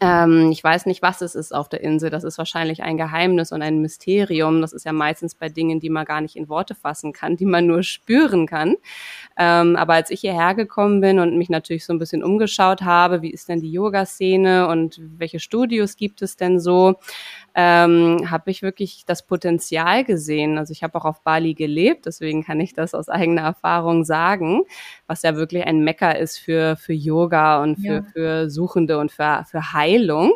[0.00, 2.10] Ähm, ich weiß nicht, was es ist auf der Insel.
[2.10, 4.60] Das ist wahrscheinlich ein Geheimnis und ein Mysterium.
[4.60, 7.46] Das ist ja meistens bei Dingen, die man gar nicht in Worte fassen kann, die
[7.46, 8.76] man nur spüren kann.
[9.36, 13.22] Ähm, aber als ich hierher gekommen bin und mich natürlich so ein bisschen umgeschaut habe,
[13.22, 16.96] wie ist denn die Yoga-Szene und welche Studios gibt es denn so,
[17.54, 20.58] ähm, habe ich wirklich das Potenzial gesehen.
[20.58, 24.62] Also ich habe auch auf Bali gelebt, deswegen kann ich das aus eigener Erfahrung sagen,
[25.08, 28.02] was ja wirklich ein Mecker ist für, für Yoga und für, ja.
[28.12, 30.34] für Suchende und für, für Heilung.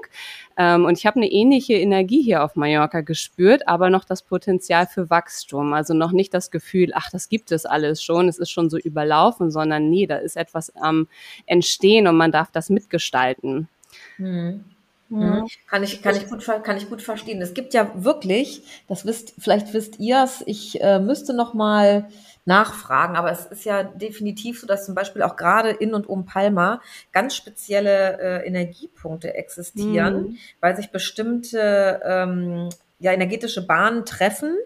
[0.56, 4.86] Ähm, und ich habe eine ähnliche Energie hier auf Mallorca gespürt, aber noch das Potenzial
[4.86, 5.72] für Wachstum.
[5.72, 8.78] Also noch nicht das Gefühl, ach, das gibt es alles schon, es ist schon so
[8.78, 11.08] überlaufen, sondern nee, da ist etwas am
[11.46, 13.68] Entstehen und man darf das mitgestalten.
[14.16, 14.64] Hm.
[15.08, 15.46] Mhm.
[15.68, 17.42] Kann ich, kann ich gut, kann ich gut verstehen.
[17.42, 22.08] Es gibt ja wirklich, das wisst, vielleicht wisst ihr es, ich äh, müsste noch mal
[22.44, 26.24] nachfragen, aber es ist ja definitiv so, dass zum Beispiel auch gerade in und um
[26.24, 26.80] Palma
[27.12, 30.36] ganz spezielle äh, Energiepunkte existieren, mhm.
[30.60, 34.56] weil sich bestimmte ähm, ja, energetische Bahnen treffen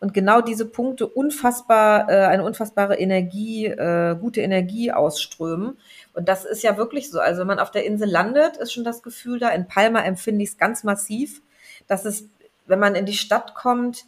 [0.00, 5.76] und genau diese Punkte unfassbar, äh, eine unfassbare Energie, äh, gute Energie ausströmen.
[6.14, 7.20] Und das ist ja wirklich so.
[7.20, 9.48] Also wenn man auf der Insel landet, ist schon das Gefühl da.
[9.50, 11.42] In Palma empfinde ich es ganz massiv,
[11.88, 12.24] dass es,
[12.66, 14.04] wenn man in die Stadt kommt,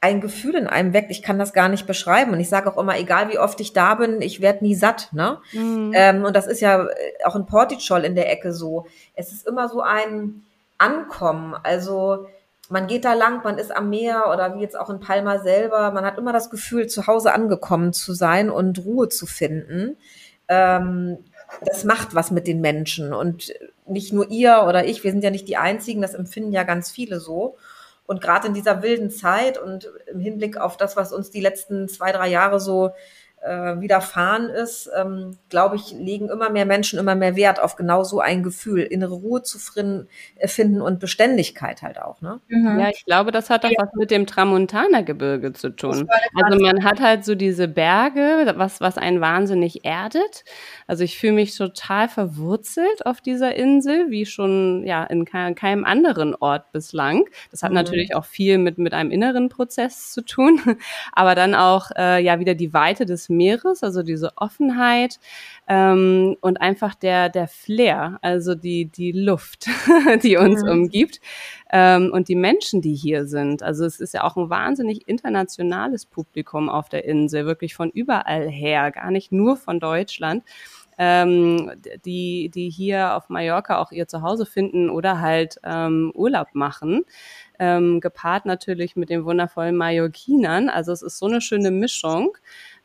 [0.00, 1.10] ein Gefühl in einem weckt.
[1.10, 2.32] Ich kann das gar nicht beschreiben.
[2.32, 5.08] Und ich sage auch immer, egal wie oft ich da bin, ich werde nie satt.
[5.12, 5.38] Ne?
[5.52, 5.92] Mhm.
[5.94, 8.86] Ähm, und das ist ja äh, auch in Portichol in der Ecke so.
[9.14, 10.44] Es ist immer so ein
[10.78, 11.54] Ankommen.
[11.64, 12.28] Also
[12.68, 15.90] man geht da lang, man ist am Meer oder wie jetzt auch in Palma selber.
[15.90, 19.96] Man hat immer das Gefühl, zu Hause angekommen zu sein und Ruhe zu finden.
[20.46, 21.18] Ähm,
[21.64, 23.12] das macht was mit den Menschen.
[23.12, 23.52] Und
[23.86, 26.90] nicht nur ihr oder ich, wir sind ja nicht die Einzigen, das empfinden ja ganz
[26.90, 27.56] viele so.
[28.08, 31.88] Und gerade in dieser wilden Zeit und im Hinblick auf das, was uns die letzten
[31.88, 32.92] zwei, drei Jahre so
[33.42, 38.02] äh, widerfahren ist, ähm, glaube ich, legen immer mehr Menschen immer mehr Wert auf genau
[38.02, 42.20] so ein Gefühl, innere Ruhe zu äh, finden und Beständigkeit halt auch.
[42.20, 42.40] Ne?
[42.48, 42.80] Mhm.
[42.80, 43.76] Ja, ich glaube, das hat auch ja.
[43.78, 46.08] was mit dem Tramontana-Gebirge zu tun.
[46.34, 50.44] Also man hat halt so diese Berge, was, was einen wahnsinnig erdet.
[50.86, 56.34] Also ich fühle mich total verwurzelt auf dieser Insel, wie schon ja in keinem anderen
[56.34, 57.24] Ort bislang.
[57.50, 57.76] Das hat mhm.
[57.76, 60.60] natürlich auch viel mit, mit einem inneren Prozess zu tun,
[61.12, 65.18] aber dann auch äh, ja wieder die Weite des Meeres, also diese Offenheit
[65.68, 69.66] ähm, und einfach der, der Flair, also die, die Luft,
[70.22, 70.70] die uns mhm.
[70.70, 71.20] umgibt
[71.70, 73.62] ähm, und die Menschen, die hier sind.
[73.62, 78.48] Also es ist ja auch ein wahnsinnig internationales Publikum auf der Insel, wirklich von überall
[78.48, 80.44] her, gar nicht nur von Deutschland.
[81.00, 81.70] Ähm,
[82.04, 87.04] die, die hier auf Mallorca auch ihr Zuhause finden oder halt ähm, Urlaub machen.
[87.60, 90.68] Ähm, gepaart natürlich mit den wundervollen Mallorquinern.
[90.68, 92.36] Also es ist so eine schöne Mischung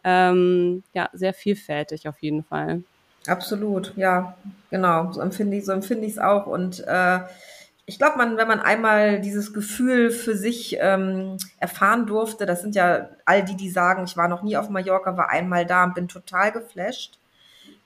[0.04, 2.84] ähm, ja, sehr vielfältig auf jeden Fall.
[3.28, 4.36] Absolut, ja,
[4.70, 5.12] genau.
[5.12, 6.46] So empfinde ich, so empfinde ich es auch.
[6.46, 7.20] Und äh,
[7.86, 12.76] ich glaube, man, wenn man einmal dieses Gefühl für sich ähm, erfahren durfte, das sind
[12.76, 15.96] ja all die, die sagen, ich war noch nie auf Mallorca, war einmal da und
[15.96, 17.18] bin total geflasht.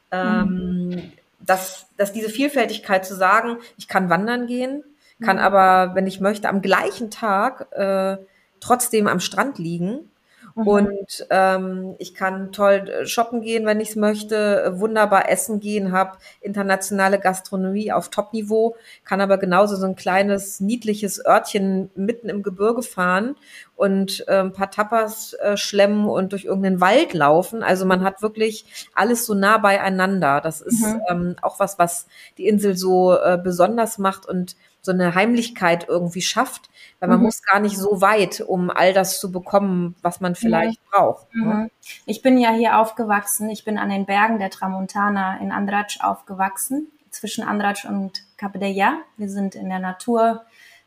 [0.10, 1.12] Ähm, mhm.
[1.42, 4.86] dass, dass diese Vielfältigkeit zu sagen, ich kann wandern gehen,
[5.22, 5.44] kann mhm.
[5.44, 8.18] aber, wenn ich möchte, am gleichen Tag äh,
[8.62, 10.10] trotzdem am Strand liegen
[10.58, 10.68] Mhm.
[10.68, 15.60] Und ähm, ich kann toll äh, shoppen gehen, wenn ich es möchte, äh, wunderbar essen
[15.60, 22.28] gehen, habe internationale Gastronomie auf Top-Niveau, kann aber genauso so ein kleines, niedliches Örtchen mitten
[22.28, 23.36] im Gebirge fahren
[23.76, 27.62] und äh, ein paar Tapas äh, schlemmen und durch irgendeinen Wald laufen.
[27.62, 30.42] Also man hat wirklich alles so nah beieinander.
[30.42, 31.02] Das ist mhm.
[31.08, 32.08] ähm, auch was, was
[32.40, 34.56] die Insel so äh, besonders macht und
[34.88, 36.70] so eine Heimlichkeit irgendwie schafft,
[37.00, 37.26] weil man mhm.
[37.26, 40.90] muss gar nicht so weit, um all das zu bekommen, was man vielleicht mhm.
[40.90, 41.36] braucht.
[41.36, 41.44] Ne?
[41.44, 41.72] Mhm.
[42.06, 43.50] Ich bin ja hier aufgewachsen.
[43.50, 49.00] Ich bin an den Bergen der Tramontana in Andratsch aufgewachsen, zwischen Andratsch und Capdella.
[49.18, 50.44] Wir sind in der Natur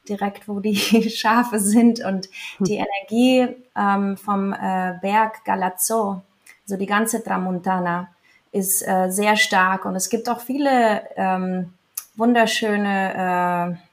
[0.09, 0.77] direkt, wo die
[1.11, 2.67] Schafe sind und hm.
[2.67, 6.23] die Energie ähm, vom äh, Berg Galazzo,
[6.65, 8.09] also die ganze Tramontana,
[8.51, 11.75] ist äh, sehr stark und es gibt auch viele ähm,
[12.17, 13.90] wunderschöne äh,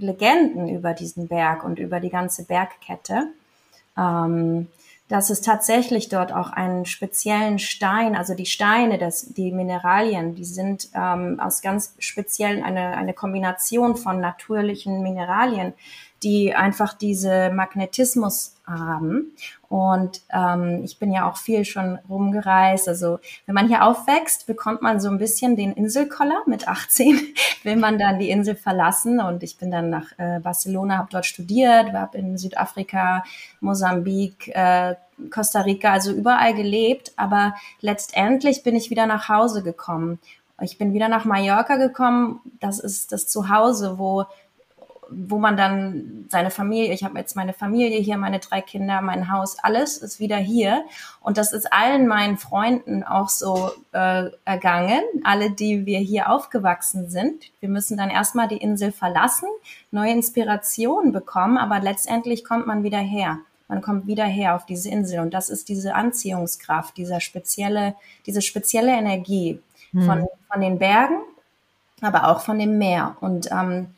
[0.00, 3.28] Legenden über diesen Berg und über die ganze Bergkette.
[3.96, 4.68] Ähm,
[5.08, 10.44] dass es tatsächlich dort auch einen speziellen Stein, also die Steine, das, die Mineralien, die
[10.44, 15.72] sind ähm, aus ganz speziellen eine, eine Kombination von natürlichen Mineralien,
[16.22, 19.32] die einfach diese Magnetismus haben.
[19.68, 22.88] Und ähm, ich bin ja auch viel schon rumgereist.
[22.88, 26.42] Also wenn man hier aufwächst, bekommt man so ein bisschen den Inselkoller.
[26.46, 27.20] Mit 18
[27.62, 29.20] will man dann die Insel verlassen.
[29.20, 33.24] Und ich bin dann nach äh, Barcelona, habe dort studiert, habe in Südafrika,
[33.60, 34.94] Mosambik, äh,
[35.30, 37.12] Costa Rica, also überall gelebt.
[37.16, 40.18] Aber letztendlich bin ich wieder nach Hause gekommen.
[40.60, 42.40] Ich bin wieder nach Mallorca gekommen.
[42.60, 44.26] Das ist das Zuhause, wo
[45.10, 49.32] wo man dann seine Familie, ich habe jetzt meine Familie hier, meine drei Kinder, mein
[49.32, 50.84] Haus, alles ist wieder hier.
[51.20, 57.08] Und das ist allen meinen Freunden auch so äh, ergangen, alle, die wir hier aufgewachsen
[57.08, 57.44] sind.
[57.60, 59.48] Wir müssen dann erstmal die Insel verlassen,
[59.90, 63.38] neue Inspirationen bekommen, aber letztendlich kommt man wieder her.
[63.68, 67.94] Man kommt wieder her auf diese Insel und das ist diese Anziehungskraft, dieser spezielle,
[68.24, 69.60] diese spezielle Energie
[69.92, 70.02] hm.
[70.02, 71.18] von, von den Bergen,
[72.00, 73.16] aber auch von dem Meer.
[73.20, 73.88] Und ähm,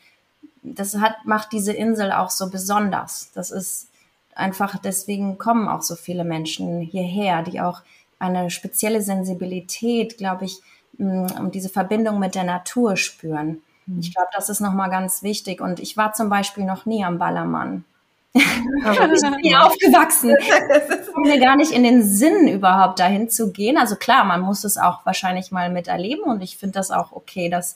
[0.63, 3.31] das hat, macht diese Insel auch so besonders.
[3.35, 3.89] Das ist
[4.35, 7.83] einfach, deswegen kommen auch so viele Menschen hierher, die auch
[8.19, 10.61] eine spezielle Sensibilität, glaube ich,
[10.99, 13.63] mm, um diese Verbindung mit der Natur spüren.
[13.87, 13.99] Hm.
[14.01, 15.61] Ich glaube, das ist nochmal ganz wichtig.
[15.61, 17.85] Und ich war zum Beispiel noch nie am Ballermann.
[18.85, 20.37] Aber ich bin hier aufgewachsen.
[20.39, 23.77] Es kommt mir gar nicht in den Sinn, überhaupt dahin zu gehen.
[23.77, 27.49] Also klar, man muss es auch wahrscheinlich mal miterleben und ich finde das auch okay,
[27.49, 27.75] dass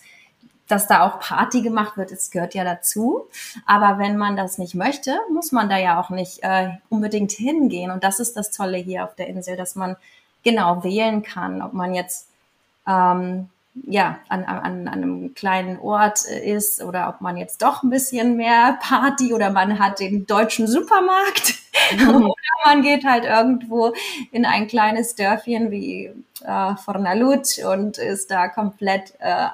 [0.69, 3.29] dass da auch Party gemacht wird, es gehört ja dazu.
[3.67, 7.91] Aber wenn man das nicht möchte, muss man da ja auch nicht äh, unbedingt hingehen.
[7.91, 9.97] Und das ist das Tolle hier auf der Insel, dass man
[10.43, 12.29] genau wählen kann, ob man jetzt
[12.87, 13.49] ähm,
[13.87, 18.37] ja an, an, an einem kleinen Ort ist oder ob man jetzt doch ein bisschen
[18.37, 21.55] mehr Party oder man hat den deutschen Supermarkt
[22.09, 22.31] oder
[22.65, 23.93] man geht halt irgendwo
[24.31, 26.13] in ein kleines Dörfchen wie
[26.45, 29.49] äh, Fornalut und ist da komplett äh,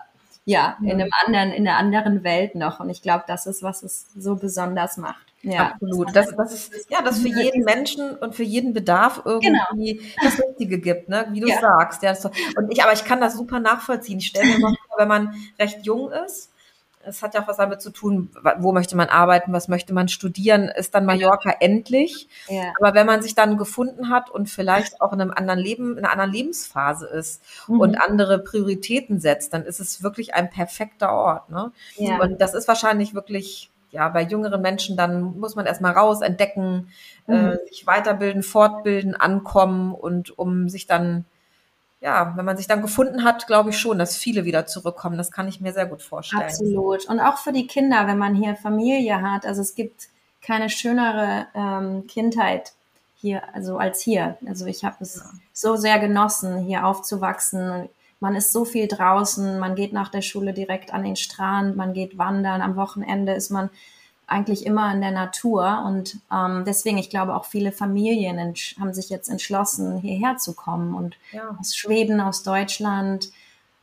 [0.44, 2.80] ja, in einem anderen, in einer anderen Welt noch.
[2.80, 5.26] Und ich glaube, das ist, was es so besonders macht.
[5.42, 6.14] Ja, absolut.
[6.14, 10.08] Das, das ist, ja, das für jeden Menschen und für jeden Bedarf irgendwie genau.
[10.22, 11.28] das Richtige gibt, ne?
[11.30, 11.60] wie du ja.
[11.60, 12.02] sagst.
[12.02, 12.14] Ja,
[12.56, 14.18] und ich, aber ich kann das super nachvollziehen.
[14.18, 16.50] Ich stelle mir mal vor, wenn man recht jung ist,
[17.02, 20.08] es hat ja auch was damit zu tun, wo möchte man arbeiten, was möchte man
[20.08, 22.28] studieren, ist dann Mallorca endlich.
[22.48, 22.72] Ja.
[22.78, 26.04] Aber wenn man sich dann gefunden hat und vielleicht auch in einem anderen Leben, in
[26.04, 27.80] einer anderen Lebensphase ist mhm.
[27.80, 31.48] und andere Prioritäten setzt, dann ist es wirklich ein perfekter Ort.
[31.50, 31.72] Ne?
[31.96, 32.20] Ja.
[32.20, 36.92] Und das ist wahrscheinlich wirklich ja, bei jüngeren Menschen, dann muss man erstmal raus, entdecken,
[37.26, 37.48] äh, mhm.
[37.48, 41.24] äh, sich weiterbilden, fortbilden, ankommen und um sich dann
[42.00, 45.18] ja, wenn man sich dann gefunden hat, glaube ich schon, dass viele wieder zurückkommen.
[45.18, 46.42] Das kann ich mir sehr gut vorstellen.
[46.42, 47.06] Absolut.
[47.06, 49.44] Und auch für die Kinder, wenn man hier Familie hat.
[49.44, 50.08] Also es gibt
[50.40, 52.72] keine schönere ähm, Kindheit
[53.16, 54.38] hier, also als hier.
[54.46, 55.30] Also ich habe es ja.
[55.52, 57.90] so sehr genossen, hier aufzuwachsen.
[58.18, 61.92] Man ist so viel draußen, man geht nach der Schule direkt an den Strand, man
[61.92, 63.70] geht wandern, am Wochenende ist man
[64.30, 65.82] eigentlich immer in der Natur.
[65.84, 70.94] Und ähm, deswegen, ich glaube, auch viele Familien haben sich jetzt entschlossen, hierher zu kommen.
[70.94, 71.56] Und ja.
[71.58, 73.30] aus Schweden, aus Deutschland,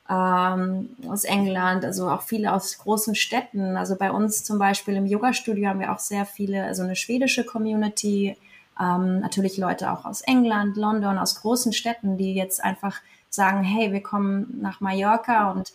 [0.09, 3.75] ähm, aus England, also auch viele aus großen Städten.
[3.75, 7.43] Also bei uns zum Beispiel im Yoga-Studio haben wir auch sehr viele, also eine schwedische
[7.43, 8.37] Community,
[8.79, 13.91] ähm, natürlich Leute auch aus England, London, aus großen Städten, die jetzt einfach sagen, hey,
[13.91, 15.73] wir kommen nach Mallorca und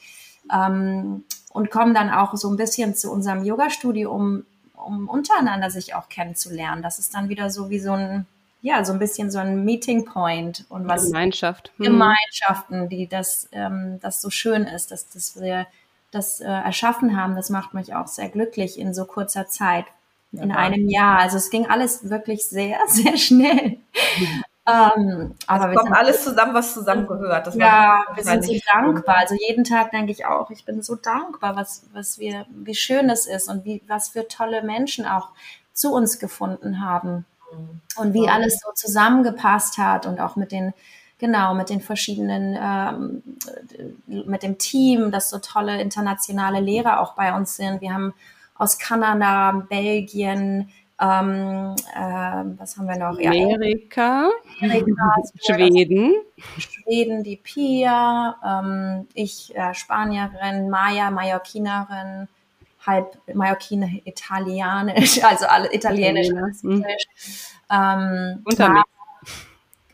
[0.52, 4.44] ähm, und kommen dann auch so ein bisschen zu unserem Yoga-Studio, um
[4.84, 6.82] um untereinander sich auch kennenzulernen.
[6.82, 8.26] Das ist dann wieder so wie so ein,
[8.60, 11.72] ja, so ein bisschen so ein Meeting Point und was Gemeinschaft.
[11.76, 11.86] Hm.
[11.86, 15.66] Gemeinschaften, die das, ähm, das so schön ist, dass, dass wir
[16.10, 17.34] das äh, erschaffen haben.
[17.34, 19.86] Das macht mich auch sehr glücklich in so kurzer Zeit.
[20.32, 20.56] In ja.
[20.56, 21.18] einem Jahr.
[21.18, 23.78] Also es ging alles wirklich sehr, sehr schnell.
[24.64, 27.48] Ähm, es kommt alles zusammen, was zusammengehört.
[27.48, 29.16] Das ja, wir sind so dankbar.
[29.16, 33.10] Also jeden Tag denke ich auch, ich bin so dankbar, was, was wir, wie schön
[33.10, 35.30] es ist und wie, was für tolle Menschen auch
[35.72, 37.24] zu uns gefunden haben.
[37.96, 40.72] Und wie alles so zusammengepasst hat und auch mit den,
[41.18, 43.22] genau, mit den verschiedenen, ähm,
[44.06, 47.82] mit dem Team, dass so tolle internationale Lehrer auch bei uns sind.
[47.82, 48.14] Wir haben
[48.54, 50.70] aus Kanada, Belgien,
[51.02, 53.18] ähm, äh, was haben wir noch?
[53.18, 54.30] Amerika,
[54.60, 56.14] Amerika Schweden.
[56.58, 62.28] Schweden, die Pia, ähm, ich äh, Spanierin, Maya, Mallorquinerin,
[62.86, 66.28] halb Mallorquin Italienisch, also alle Italienisch,
[66.62, 66.84] mhm.
[67.68, 68.88] ähm, Untermix.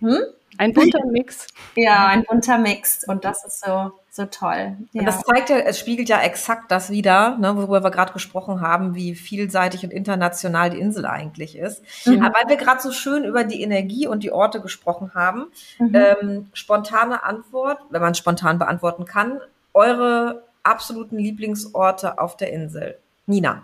[0.01, 0.19] Hm?
[0.59, 1.47] Ein bunter Mix.
[1.77, 3.05] Ja, ein bunter Mix.
[3.09, 4.77] Und das ist so, so toll.
[4.93, 5.01] Ja.
[5.01, 8.61] Und das zeigt ja, es spiegelt ja exakt das wieder, ne, worüber wir gerade gesprochen
[8.61, 11.83] haben, wie vielseitig und international die Insel eigentlich ist.
[12.05, 12.23] Mhm.
[12.23, 15.47] Aber weil wir gerade so schön über die Energie und die Orte gesprochen haben,
[15.79, 15.95] mhm.
[15.95, 19.41] ähm, spontane Antwort, wenn man spontan beantworten kann,
[19.73, 22.99] eure absoluten Lieblingsorte auf der Insel?
[23.27, 23.63] Nina.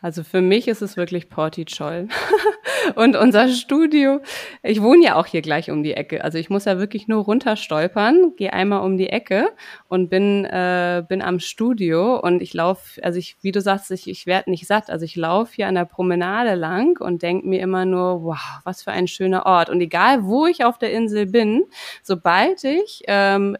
[0.00, 2.08] Also für mich ist es wirklich Portichol.
[2.94, 4.20] und unser Studio,
[4.62, 6.24] ich wohne ja auch hier gleich um die Ecke.
[6.24, 9.48] Also ich muss ja wirklich nur runterstolpern, gehe einmal um die Ecke
[9.88, 14.08] und bin, äh, bin am Studio und ich laufe, also ich, wie du sagst, ich,
[14.08, 14.90] ich werde nicht satt.
[14.90, 18.82] Also ich laufe hier an der Promenade lang und denke mir immer nur, wow, was
[18.82, 19.70] für ein schöner Ort.
[19.70, 21.64] Und egal, wo ich auf der Insel bin,
[22.02, 23.56] sobald ich ähm,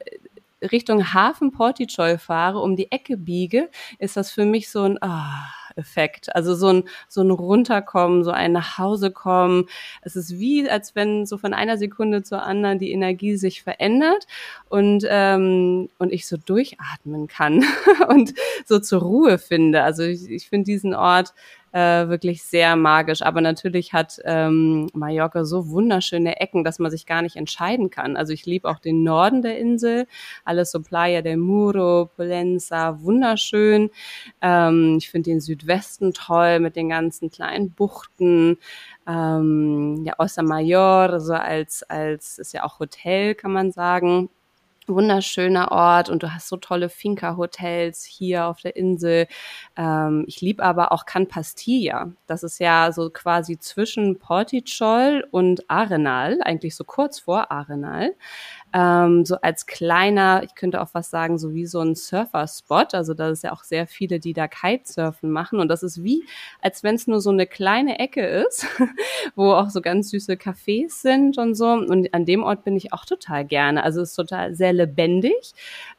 [0.71, 3.69] Richtung Hafen Portichol fahre, um die Ecke biege,
[3.99, 6.35] ist das für mich so ein ah, Effekt.
[6.35, 9.67] Also so ein, so ein Runterkommen, so ein nach Hause kommen.
[10.03, 14.27] Es ist wie, als wenn so von einer Sekunde zur anderen die Energie sich verändert
[14.69, 17.65] und, ähm, und ich so durchatmen kann
[18.09, 18.35] und
[18.67, 19.83] so zur Ruhe finde.
[19.83, 21.35] Also ich, ich finde diesen Ort
[21.73, 23.23] äh, wirklich sehr magisch.
[23.23, 28.17] Aber natürlich hat ähm, Mallorca so wunderschöne Ecken, dass man sich gar nicht entscheiden kann.
[28.17, 30.07] Also ich liebe auch den Norden der Insel,
[30.45, 33.91] alles so Playa del Muro, Polenza, wunderschön.
[34.41, 38.59] Ähm, ich finde den Südwesten toll mit den ganzen kleinen Buchten.
[39.07, 44.29] Ähm, ja, Ossa Mayor, so als, als, ist ja auch Hotel, kann man sagen
[44.87, 49.27] wunderschöner Ort und du hast so tolle Finca-Hotels hier auf der Insel.
[49.77, 52.13] Ähm, ich liebe aber auch Can Pastilla.
[52.27, 58.15] Das ist ja so quasi zwischen Portichol und Arenal, eigentlich so kurz vor Arenal
[58.73, 62.87] ähm, so als kleiner, ich könnte auch was sagen, so wie so ein Surfer-Spot.
[62.93, 65.61] Also da ist ja auch sehr viele, die da Kitesurfen machen.
[65.61, 66.25] Und das ist wie,
[66.61, 68.67] als wenn es nur so eine kleine Ecke ist,
[69.37, 71.73] wo auch so ganz süße Cafés sind und so.
[71.73, 73.83] Und an dem Ort bin ich auch total gerne.
[73.85, 75.53] Also es ist total sehr lebendig,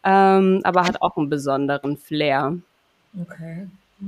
[0.03, 2.57] ähm, aber hat auch einen besonderen Flair.
[3.21, 3.67] Okay.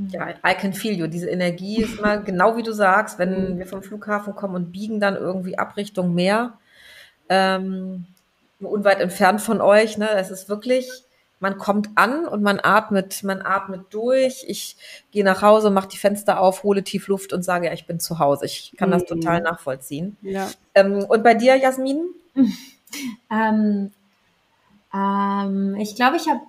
[0.10, 1.08] Ja, I can feel you.
[1.08, 5.00] Diese Energie ist mal genau wie du sagst, wenn wir vom Flughafen kommen und biegen
[5.00, 6.54] dann irgendwie ab Richtung Meer.
[7.30, 8.06] Ähm,
[8.68, 9.98] unweit entfernt von euch.
[9.98, 10.10] Ne?
[10.10, 10.90] Es ist wirklich,
[11.40, 14.46] man kommt an und man atmet, man atmet durch.
[14.48, 14.78] Ich
[15.12, 18.00] gehe nach Hause, mache die Fenster auf, hole tief Luft und sage, ja, ich bin
[18.00, 18.46] zu Hause.
[18.46, 19.08] Ich kann das mhm.
[19.08, 20.18] total nachvollziehen.
[20.22, 20.50] Ja.
[20.74, 22.06] Ähm, und bei dir, Jasmin?
[23.32, 23.92] ähm,
[24.94, 26.42] ähm, ich glaube, ich habe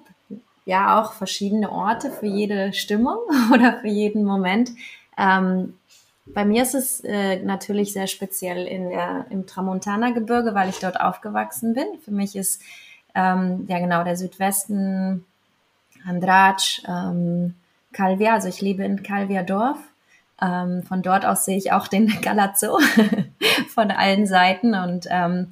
[0.64, 3.18] ja auch verschiedene Orte für jede Stimmung
[3.52, 4.70] oder für jeden Moment.
[5.18, 5.74] Ähm,
[6.26, 11.00] bei mir ist es äh, natürlich sehr speziell in der, im Tramontana-Gebirge, weil ich dort
[11.00, 11.86] aufgewachsen bin.
[12.04, 12.60] Für mich ist
[13.14, 15.24] ähm, ja genau der Südwesten
[16.06, 17.54] Andrac, ähm,
[17.92, 19.78] Calvia, also ich lebe in Calvia Dorf.
[20.40, 22.78] Ähm, von dort aus sehe ich auch den Galazzo
[23.68, 25.48] von allen Seiten und ähm,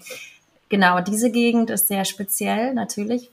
[0.69, 3.31] genau diese Gegend ist sehr speziell natürlich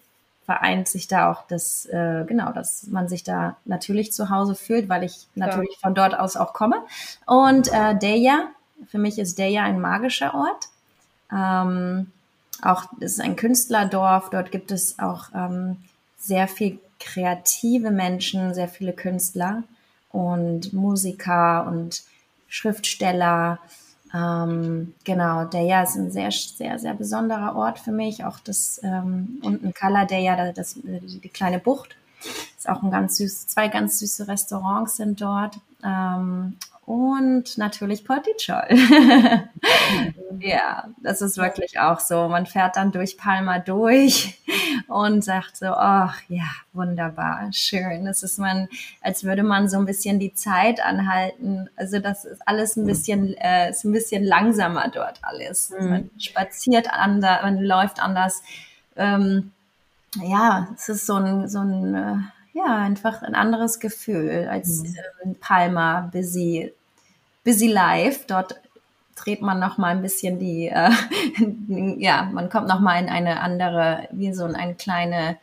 [0.52, 4.89] vereint sich da auch das, äh, genau, dass man sich da natürlich zu Hause fühlt,
[4.89, 5.80] weil ich natürlich ja.
[5.80, 6.84] von dort aus auch komme.
[7.26, 8.49] Und äh, Deja,
[8.88, 10.68] für mich ist Deja ein magischer Ort.
[11.32, 12.12] Ähm,
[12.62, 15.78] auch es ist ein Künstlerdorf, dort gibt es auch ähm,
[16.18, 19.64] sehr viel kreative Menschen, sehr viele Künstler
[20.10, 22.04] und Musiker und
[22.49, 23.60] Schriftsteller.
[24.14, 28.26] Ähm, genau, Deja ist ein sehr, sehr, sehr besonderer Ort für mich.
[28.26, 31.95] Auch das ähm, unten Kala Deja, das, die, kleine Bucht,
[32.57, 35.59] ist auch ein ganz süß, zwei ganz süße Restaurants sind dort.
[35.84, 38.68] Ähm, und natürlich Portichol.
[40.40, 42.28] ja, das ist wirklich auch so.
[42.28, 44.42] Man fährt dann durch Palma durch
[44.88, 48.06] und sagt so, ach ja, wunderbar, schön.
[48.06, 48.68] Das ist man,
[49.02, 51.70] als würde man so ein bisschen die Zeit anhalten.
[51.76, 55.72] Also das ist alles ein bisschen, äh, ist ein bisschen langsamer dort alles.
[55.78, 55.90] Mhm.
[55.90, 58.42] Man spaziert anders, man läuft anders.
[58.96, 59.52] Ähm,
[60.16, 62.18] ja, es ist so ein, so ein, äh,
[62.54, 64.95] ja, einfach ein anderes Gefühl als mhm.
[65.24, 66.74] ähm, Palma, busy,
[67.43, 68.26] busy life.
[68.28, 68.56] Dort
[69.16, 70.91] dreht man noch mal ein bisschen die, äh,
[71.97, 75.38] ja, man kommt noch mal in eine andere, wie so eine kleine,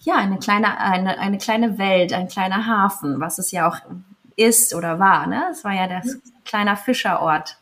[0.00, 3.78] ja, eine kleine, eine, eine kleine Welt, ein kleiner Hafen, was es ja auch
[4.36, 5.26] ist oder war.
[5.26, 5.44] Ne?
[5.50, 6.22] Es war ja das mhm.
[6.44, 7.58] kleiner Fischerort,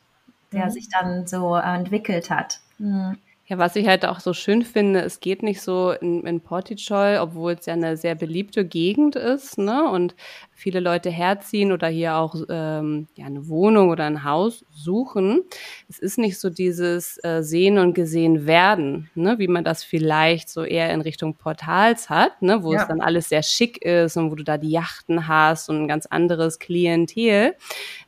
[0.53, 0.71] der mhm.
[0.71, 2.61] sich dann so entwickelt hat.
[2.79, 3.19] Mhm.
[3.49, 7.19] Ja, was ich halt auch so schön finde, es geht nicht so in, in Portichol,
[7.21, 9.89] obwohl es ja eine sehr beliebte Gegend ist, ne?
[9.89, 10.17] Und
[10.57, 15.43] viele Leute herziehen oder hier auch ähm, ja, eine Wohnung oder ein Haus suchen.
[15.89, 19.39] Es ist nicht so dieses äh, Sehen und gesehen werden, ne?
[19.39, 22.65] wie man das vielleicht so eher in Richtung Portals hat, ne?
[22.65, 22.81] wo ja.
[22.81, 25.89] es dann alles sehr schick ist und wo du da die Yachten hast und ein
[25.89, 27.55] ganz anderes Klientel.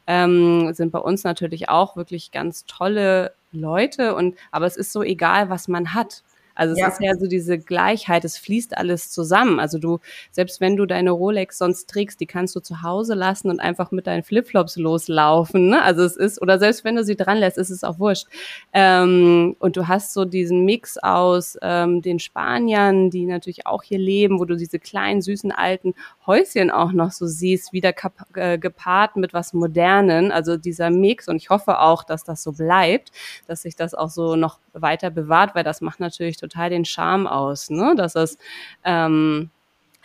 [0.08, 5.02] Ähm, sind bei uns natürlich auch wirklich ganz tolle Leute und aber es ist so
[5.02, 6.22] egal, was man hat.
[6.58, 6.88] Also es ja.
[6.88, 9.60] ist ja so diese Gleichheit, es fließt alles zusammen.
[9.60, 10.00] Also du,
[10.32, 13.92] selbst wenn du deine Rolex sonst trägst, die kannst du zu Hause lassen und einfach
[13.92, 15.68] mit deinen Flipflops loslaufen.
[15.68, 15.82] Ne?
[15.82, 18.26] Also es ist, oder selbst wenn du sie dran lässt, ist es auch wurscht.
[18.72, 23.98] Ähm, und du hast so diesen Mix aus ähm, den Spaniern, die natürlich auch hier
[23.98, 25.94] leben, wo du diese kleinen, süßen, alten
[26.26, 27.94] Häuschen auch noch so siehst, wieder
[28.34, 30.32] äh, gepaart mit was Modernen.
[30.32, 33.12] Also dieser Mix und ich hoffe auch, dass das so bleibt,
[33.46, 37.26] dass sich das auch so noch weiter bewahrt, weil das macht natürlich total den Charme
[37.26, 37.94] aus, ne?
[37.96, 38.38] Dass es
[38.84, 39.50] ähm,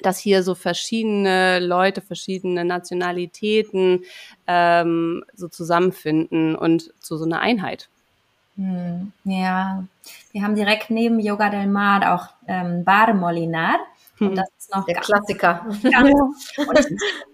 [0.02, 4.04] dass hier so verschiedene Leute, verschiedene Nationalitäten
[4.48, 7.90] ähm, so zusammenfinden und zu so einer Einheit.
[8.58, 9.84] Hm, ja,
[10.32, 13.80] wir haben direkt neben Yoga del Mar auch ähm, Bar Molinar.
[14.20, 14.36] Und hm.
[14.36, 15.66] das ist noch der ganz, Klassiker.
[15.92, 16.14] Ganz,
[16.58, 16.86] und ich,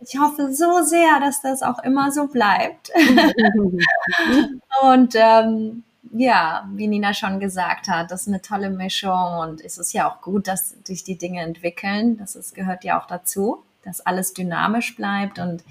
[0.07, 2.89] ich, hoffe so sehr, dass das auch immer so bleibt.
[4.81, 9.77] und ähm, ja, wie Nina schon gesagt hat, das ist eine tolle Mischung und es
[9.77, 12.17] ist ja auch gut, dass sich die Dinge entwickeln.
[12.17, 15.63] Das ist, gehört ja auch dazu, dass alles dynamisch bleibt und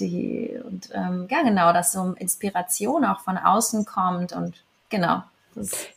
[0.00, 5.22] die und ähm, ja genau, dass so Inspiration auch von außen kommt und genau,
[5.54, 5.88] das ist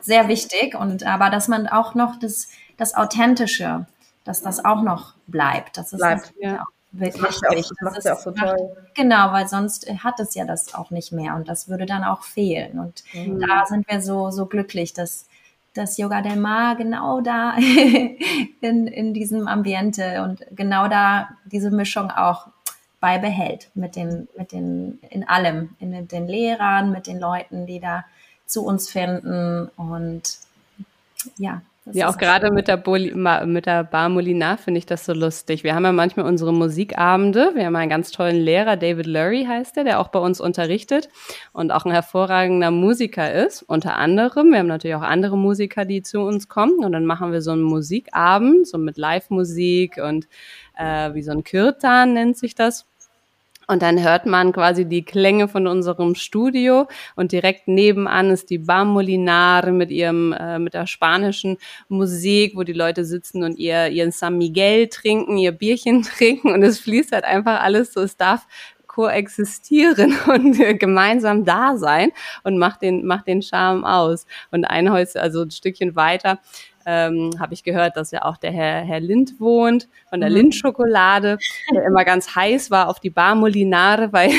[0.00, 3.86] sehr wichtig und aber dass man auch noch das das authentische,
[4.24, 6.64] dass das auch noch bleibt, das ist bleibt, ja
[6.98, 7.76] wirklich das macht wichtig.
[7.80, 8.76] Das macht ja auch so toll.
[8.94, 12.22] Genau, weil sonst hat es ja das auch nicht mehr und das würde dann auch
[12.22, 12.78] fehlen.
[12.78, 13.40] Und mhm.
[13.40, 15.26] da sind wir so, so glücklich, dass
[15.74, 17.56] das Yoga del Mar genau da
[18.60, 22.46] in, in diesem Ambiente und genau da diese Mischung auch
[23.00, 28.04] beibehält mit den, mit den, in allem, in den Lehrern, mit den Leuten, die da
[28.46, 30.38] zu uns finden und
[31.36, 35.04] ja, das ja, auch gerade mit der, Boli, mit der Bar Molinar finde ich das
[35.04, 35.64] so lustig.
[35.64, 37.50] Wir haben ja manchmal unsere Musikabende.
[37.54, 41.10] Wir haben einen ganz tollen Lehrer, David Lurie heißt der, der auch bei uns unterrichtet
[41.52, 43.62] und auch ein hervorragender Musiker ist.
[43.62, 47.32] Unter anderem, wir haben natürlich auch andere Musiker, die zu uns kommen und dann machen
[47.32, 50.26] wir so einen Musikabend, so mit Live-Musik und
[50.78, 52.86] äh, wie so ein Kirtan nennt sich das.
[53.66, 56.86] Und dann hört man quasi die Klänge von unserem Studio
[57.16, 61.56] und direkt nebenan ist die Bar Molinare mit ihrem äh, mit der spanischen
[61.88, 66.62] Musik, wo die Leute sitzen und ihr ihren San Miguel trinken, ihr Bierchen trinken und
[66.62, 68.00] es fließt halt einfach alles so.
[68.00, 68.46] Es darf
[68.94, 72.10] koexistieren und gemeinsam da sein
[72.44, 74.26] und macht den macht den Charme aus.
[74.50, 76.38] Und ein Häuschen, also ein Stückchen weiter
[76.86, 80.36] ähm, habe ich gehört, dass ja auch der Herr, Herr Lind wohnt von der mhm.
[80.36, 81.38] Lind-Schokolade,
[81.72, 84.30] der immer ganz heiß war auf die Bar Molinare, weil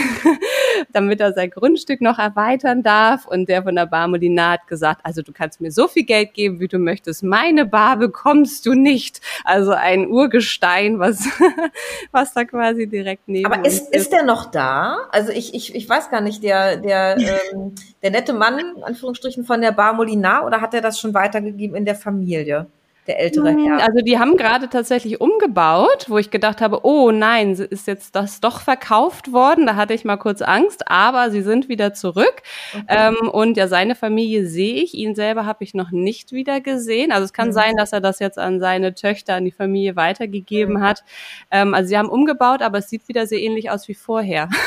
[0.94, 3.26] damit er sein Grundstück noch erweitern darf.
[3.26, 6.34] Und der von der Bar Molinare hat gesagt, also du kannst mir so viel Geld
[6.34, 7.24] geben, wie du möchtest.
[7.24, 9.22] Meine Bar bekommst du nicht.
[9.44, 11.28] Also ein Urgestein, was,
[12.12, 13.96] was da quasi direkt neben Aber ist, ist.
[13.96, 14.98] ist der noch da?
[15.12, 17.18] Also ich, ich, ich weiß gar nicht, der, der,
[17.54, 21.76] ähm, der nette Mann, Anführungsstrichen, von der Bar Molinar, oder hat er das schon weitergegeben
[21.76, 22.68] in der Familie?
[23.08, 23.84] Der ältere Herr.
[23.84, 28.42] Also die haben gerade tatsächlich umgebaut, wo ich gedacht habe, oh nein, ist jetzt das
[28.42, 29.68] doch verkauft worden.
[29.68, 32.42] Da hatte ich mal kurz Angst, aber sie sind wieder zurück.
[32.74, 32.86] Okay.
[32.88, 37.12] Ähm, und ja, seine Familie sehe ich, ihn selber habe ich noch nicht wieder gesehen.
[37.12, 37.54] Also es kann mhm.
[37.54, 40.82] sein, dass er das jetzt an seine Töchter, an die Familie weitergegeben mhm.
[40.82, 41.04] hat.
[41.52, 44.50] Ähm, also sie haben umgebaut, aber es sieht wieder sehr ähnlich aus wie vorher.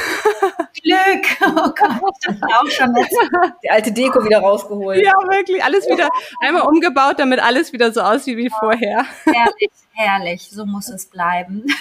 [0.83, 1.27] Glück.
[1.59, 2.95] Oh Gott, das ist auch schon
[3.63, 5.05] die alte Deko wieder rausgeholt.
[5.05, 5.63] Ja, wirklich.
[5.63, 6.09] Alles wieder
[6.41, 9.05] einmal umgebaut, damit alles wieder so aussieht wie vorher.
[9.25, 10.49] Herrlich, herrlich.
[10.51, 11.65] So muss es bleiben.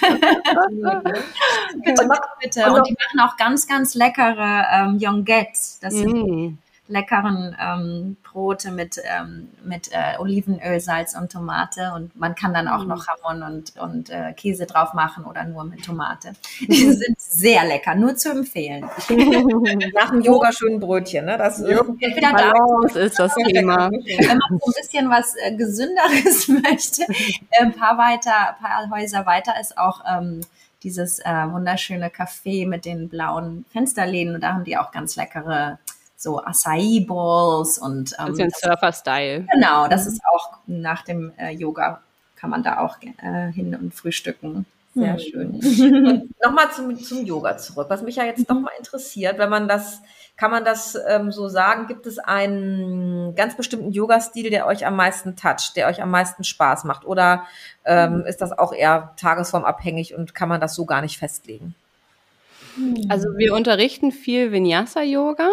[1.84, 2.08] bitte,
[2.40, 2.72] bitte.
[2.72, 5.78] Und die machen auch ganz, ganz leckere ähm, Yongettes.
[5.80, 6.58] Das sind mm
[6.88, 11.92] leckeren ähm, Brote mit, ähm, mit äh, Olivenöl, Salz und Tomate.
[11.94, 12.88] Und man kann dann auch mm.
[12.88, 16.32] noch Hamon und, und äh, Käse drauf machen oder nur mit Tomate.
[16.60, 18.84] Die sind sehr lecker, nur zu empfehlen.
[19.94, 21.36] Nach dem Yoga schönen Brötchen, ne?
[21.36, 23.00] Das ist, wieder da.
[23.00, 23.90] ist das Thema.
[23.90, 28.90] Wenn man so ein bisschen was äh, Gesünderes möchte, äh, ein paar weiter, ein paar
[28.90, 30.40] Häuser weiter ist auch ähm,
[30.82, 35.78] dieses äh, wunderschöne Café mit den blauen Fensterläden und da haben die auch ganz leckere
[36.18, 39.46] so Acai Bowls und ähm, bisschen Surfer-Style.
[39.52, 40.12] Genau, das mhm.
[40.12, 42.02] ist auch nach dem äh, Yoga
[42.36, 44.66] kann man da auch äh, hin und frühstücken.
[44.94, 45.18] Sehr mhm.
[45.62, 46.30] schön.
[46.42, 48.56] Nochmal zum, zum Yoga zurück, was mich ja jetzt mhm.
[48.56, 50.02] nochmal interessiert, wenn man das,
[50.36, 54.96] kann man das ähm, so sagen, gibt es einen ganz bestimmten Yoga-Stil, der euch am
[54.96, 57.04] meisten toucht, der euch am meisten Spaß macht?
[57.06, 57.44] Oder
[57.84, 58.26] ähm, mhm.
[58.26, 61.76] ist das auch eher tagesformabhängig und kann man das so gar nicht festlegen?
[63.08, 65.48] Also wir unterrichten viel Vinyasa-Yoga.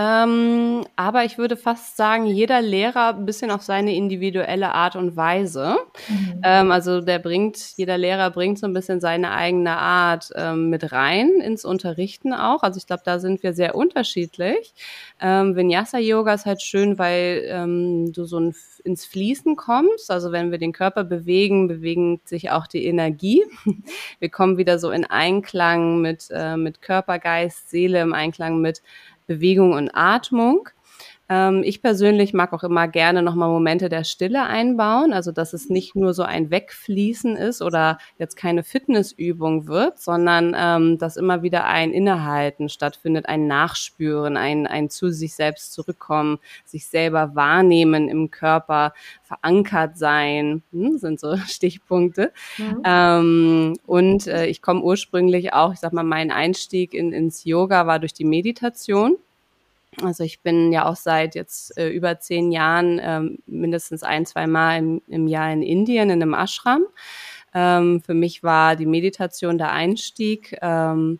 [0.00, 5.16] Ähm, aber ich würde fast sagen, jeder Lehrer ein bisschen auf seine individuelle Art und
[5.16, 5.76] Weise.
[6.08, 6.40] Mhm.
[6.44, 10.92] Ähm, also der bringt, jeder Lehrer bringt so ein bisschen seine eigene Art ähm, mit
[10.92, 12.62] rein ins Unterrichten auch.
[12.62, 14.72] Also ich glaube, da sind wir sehr unterschiedlich.
[15.20, 20.12] Ähm, Vinyasa Yoga ist halt schön, weil ähm, du so ein, ins Fließen kommst.
[20.12, 23.42] Also wenn wir den Körper bewegen, bewegt sich auch die Energie.
[24.20, 28.82] Wir kommen wieder so in Einklang mit, äh, mit Körper, Geist, Seele, im Einklang mit
[29.28, 30.70] Bewegung und Atmung.
[31.28, 35.68] Ähm, ich persönlich mag auch immer gerne nochmal Momente der Stille einbauen, also dass es
[35.68, 41.42] nicht nur so ein Wegfließen ist oder jetzt keine Fitnessübung wird, sondern ähm, dass immer
[41.42, 48.08] wieder ein Innehalten stattfindet, ein Nachspüren, ein, ein zu sich selbst zurückkommen, sich selber wahrnehmen
[48.08, 52.32] im Körper, verankert sein, hm, sind so Stichpunkte.
[52.56, 52.82] Mhm.
[52.84, 57.86] Ähm, und äh, ich komme ursprünglich auch, ich sag mal, mein Einstieg in, ins Yoga
[57.86, 59.18] war durch die Meditation.
[60.02, 64.46] Also ich bin ja auch seit jetzt äh, über zehn Jahren ähm, mindestens ein, zwei
[64.46, 66.86] Mal im, im Jahr in Indien in einem Ashram.
[67.54, 71.18] Ähm, für mich war die Meditation der Einstieg ähm,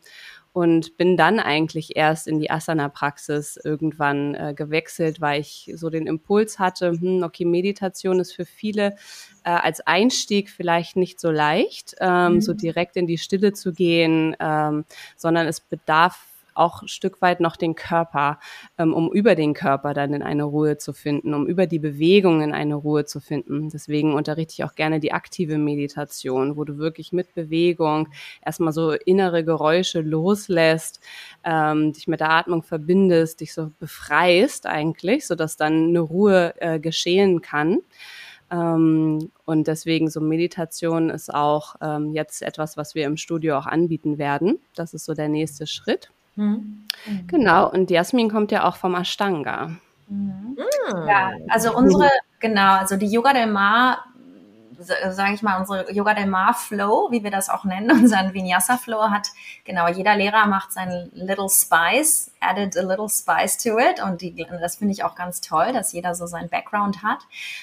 [0.53, 6.07] und bin dann eigentlich erst in die Asana-Praxis irgendwann äh, gewechselt, weil ich so den
[6.07, 8.97] Impuls hatte, hm, okay, Meditation ist für viele
[9.45, 12.41] äh, als Einstieg vielleicht nicht so leicht, ähm, mhm.
[12.41, 14.85] so direkt in die Stille zu gehen, ähm,
[15.17, 16.28] sondern es bedarf
[16.59, 18.39] auch ein Stück weit noch den Körper,
[18.79, 22.43] ähm, um über den Körper dann in eine Ruhe zu finden, um über die Bewegung
[22.43, 23.71] in eine Ruhe zu finden.
[23.71, 28.09] Deswegen unterrichte ich auch gerne die aktive Meditation, wo du wirklich mit Bewegung
[28.45, 31.01] erstmal so innere Geräusche loslässt,
[31.45, 36.79] ähm, dich mit der Atmung verbindest, dich so befreist eigentlich, sodass dann eine Ruhe äh,
[36.81, 37.79] geschehen kann.
[38.51, 43.67] Ähm, und deswegen so Meditation ist auch ähm, jetzt etwas, was wir im Studio auch
[43.67, 44.59] anbieten werden.
[44.75, 46.11] Das ist so der nächste Schritt.
[46.39, 46.87] Mhm.
[47.27, 49.73] Genau, und Jasmin kommt ja auch vom Ashtanga.
[50.09, 50.57] Mhm.
[51.07, 52.09] Ja, also unsere,
[52.41, 54.05] genau, also die Yoga del Mar,
[54.79, 58.77] sage ich mal, unsere Yoga del Mar Flow, wie wir das auch nennen, unseren Vinyasa
[58.77, 59.29] Flow hat,
[59.65, 64.47] genau, jeder Lehrer macht sein Little Spice, added a little spice to it und die,
[64.61, 67.19] das finde ich auch ganz toll, dass jeder so seinen Background hat.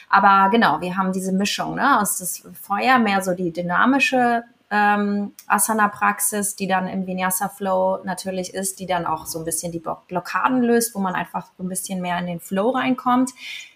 [0.10, 5.34] Aber genau, wir haben diese Mischung, ne, aus das Feuer, mehr so die dynamische ähm,
[5.48, 10.62] Asana-Praxis, die dann im Vinyasa-Flow natürlich ist, die dann auch so ein bisschen die Blockaden
[10.62, 13.32] löst, wo man einfach so ein bisschen mehr in den Flow reinkommt.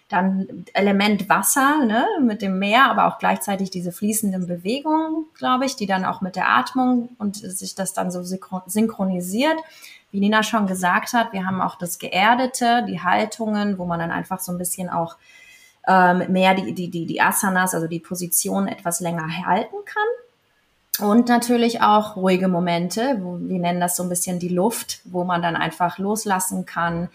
[0.07, 5.75] Dann Element Wasser ne, mit dem Meer, aber auch gleichzeitig diese fließenden Bewegungen, glaube ich,
[5.75, 9.57] die dann auch mit der Atmung und sich das dann so synchronisiert.
[10.09, 14.09] Wie Nina schon gesagt hat, wir haben auch das Geerdete, die Haltungen, wo man dann
[14.09, 15.17] einfach so ein bisschen auch
[15.87, 20.07] ähm, mehr die, die, die, die Asanas, also die Position etwas länger halten kann.
[21.01, 25.23] Und natürlich auch ruhige Momente, wo, wir nennen das so ein bisschen die Luft, wo
[25.23, 27.09] man dann einfach loslassen kann,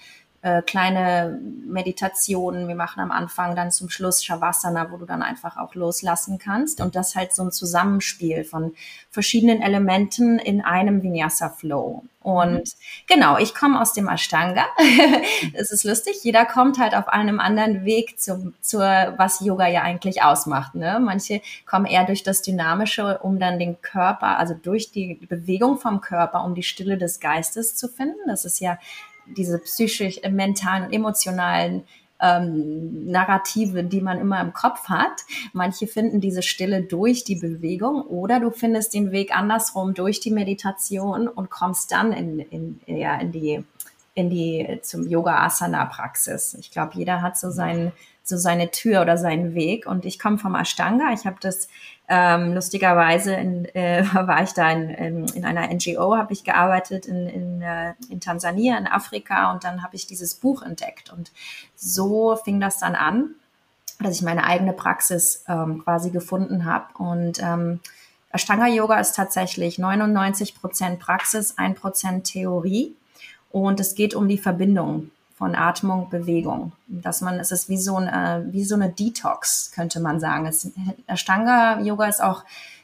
[0.44, 2.68] äh, kleine Meditationen.
[2.68, 6.82] Wir machen am Anfang dann zum Schluss Shavasana, wo du dann einfach auch loslassen kannst.
[6.82, 8.74] Und das halt so ein Zusammenspiel von
[9.10, 12.04] verschiedenen Elementen in einem Vinyasa Flow.
[12.20, 12.74] Und
[13.06, 14.66] genau, ich komme aus dem Ashtanga.
[15.54, 18.82] es ist lustig, jeder kommt halt auf einem anderen Weg zum, zur,
[19.16, 20.74] was Yoga ja eigentlich ausmacht.
[20.74, 21.00] Ne?
[21.00, 26.02] Manche kommen eher durch das Dynamische, um dann den Körper, also durch die Bewegung vom
[26.02, 28.20] Körper, um die Stille des Geistes zu finden.
[28.26, 28.78] Das ist ja
[29.26, 31.84] diese psychisch, äh, mentalen und emotionalen
[32.20, 35.22] ähm, Narrative, die man immer im Kopf hat.
[35.52, 40.30] Manche finden diese Stille durch die Bewegung oder du findest den Weg andersrum durch die
[40.30, 43.64] Meditation und kommst dann in, in, ja, in die
[44.14, 46.54] in die zum Yoga Asana Praxis.
[46.54, 47.92] Ich glaube, jeder hat so seinen
[48.26, 51.12] so seine Tür oder seinen Weg und ich komme vom Ashtanga.
[51.12, 51.68] Ich habe das
[52.08, 57.06] ähm, lustigerweise in, äh, war ich da in, in, in einer NGO, habe ich gearbeitet
[57.06, 61.12] in, in, äh, in Tansania, in Afrika und dann habe ich dieses Buch entdeckt.
[61.12, 61.32] Und
[61.76, 63.34] so fing das dann an,
[64.00, 66.86] dass ich meine eigene Praxis ähm, quasi gefunden habe.
[66.96, 67.80] Und ähm,
[68.30, 72.96] Ashtanga Yoga ist tatsächlich 99 Prozent Praxis, 1 Prozent Theorie.
[73.54, 76.72] Und es geht um die Verbindung von Atmung, Bewegung.
[76.88, 80.46] Dass man, es ist wie so, ein, wie so eine Detox, könnte man sagen.
[80.46, 80.72] Es,
[81.06, 82.42] Ashtanga-Yoga ist auch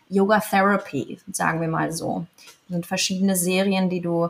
[0.09, 2.25] Yoga Therapy, sagen wir mal so.
[2.37, 4.29] Es sind verschiedene Serien, die du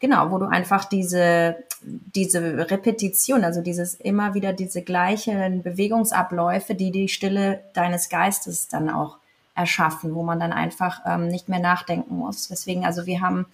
[0.00, 6.90] genau, wo du einfach diese, diese Repetition, also dieses immer wieder diese gleichen Bewegungsabläufe, die
[6.90, 9.16] die Stille deines Geistes dann auch
[9.54, 12.48] erschaffen, wo man dann einfach ähm, nicht mehr nachdenken muss.
[12.48, 13.46] Deswegen, also wir haben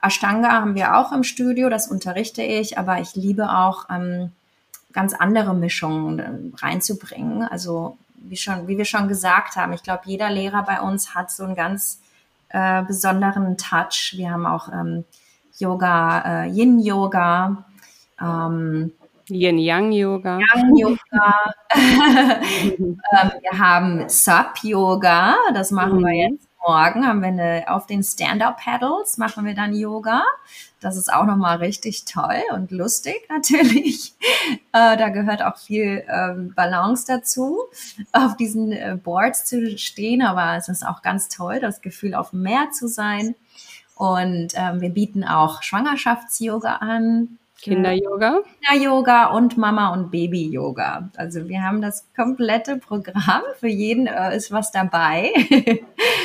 [0.00, 4.30] Ashtanga haben wir auch im Studio, das unterrichte ich, aber ich liebe auch ähm,
[4.92, 7.42] ganz andere Mischungen äh, reinzubringen.
[7.42, 11.30] Also wie schon, wie wir schon gesagt haben, ich glaube, jeder Lehrer bei uns hat
[11.30, 12.00] so einen ganz
[12.48, 14.14] äh, besonderen Touch.
[14.16, 15.04] Wir haben auch ähm,
[15.58, 17.64] Yoga, äh, Yin Yoga,
[18.20, 18.92] ähm,
[19.28, 20.38] Yin Yang Yoga.
[20.38, 21.34] Yang Yoga.
[21.74, 22.96] ähm,
[23.40, 26.06] wir haben Sub Yoga, das machen mhm.
[26.06, 30.22] wir jetzt morgen haben wir eine, auf den Stand-Up-Paddles machen wir dann Yoga.
[30.80, 34.14] Das ist auch nochmal richtig toll und lustig natürlich.
[34.72, 37.58] Äh, da gehört auch viel ähm, Balance dazu,
[38.12, 40.22] auf diesen äh, Boards zu stehen.
[40.22, 43.34] Aber es ist auch ganz toll, das Gefühl, auf dem Meer zu sein.
[43.94, 47.37] Und ähm, wir bieten auch Schwangerschafts-Yoga an.
[47.60, 48.42] Kinder-Yoga?
[48.60, 51.10] Kinder-Yoga und Mama- und Baby-Yoga.
[51.16, 53.42] Also wir haben das komplette Programm.
[53.58, 55.32] Für jeden äh, ist was dabei.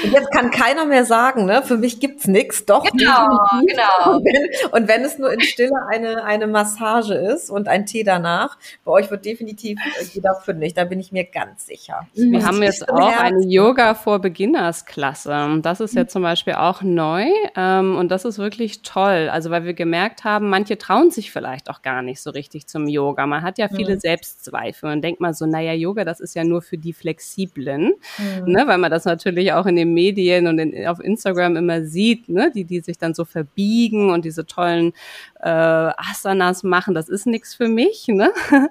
[0.03, 1.63] Und jetzt kann keiner mehr sagen, ne?
[1.63, 2.65] für mich gibt's nichts.
[2.65, 3.27] Doch, genau,
[3.65, 4.17] genau.
[4.17, 8.03] Und wenn, und wenn, es nur in Stille eine, eine Massage ist und ein Tee
[8.03, 12.07] danach, bei euch wird definitiv äh, jeder fündig, da bin ich mir ganz sicher.
[12.13, 13.21] Wir und haben jetzt auch Herz.
[13.21, 15.59] eine Yoga for Beginners Klasse.
[15.61, 17.25] Das ist ja zum Beispiel auch neu
[17.55, 19.29] ähm, und das ist wirklich toll.
[19.31, 22.67] Also weil wir gemerkt haben, manche trauen sich sich vielleicht auch gar nicht so richtig
[22.67, 23.25] zum Yoga.
[23.25, 23.99] Man hat ja viele mhm.
[23.99, 28.51] Selbstzweifel und denkt mal so, naja, Yoga, das ist ja nur für die Flexiblen, mhm.
[28.51, 32.29] ne, weil man das natürlich auch in den Medien und in, auf Instagram immer sieht,
[32.29, 34.93] ne, die, die sich dann so verbiegen und diese tollen
[35.43, 38.07] äh, Asanas machen, das ist nichts für mich.
[38.07, 38.31] Ne?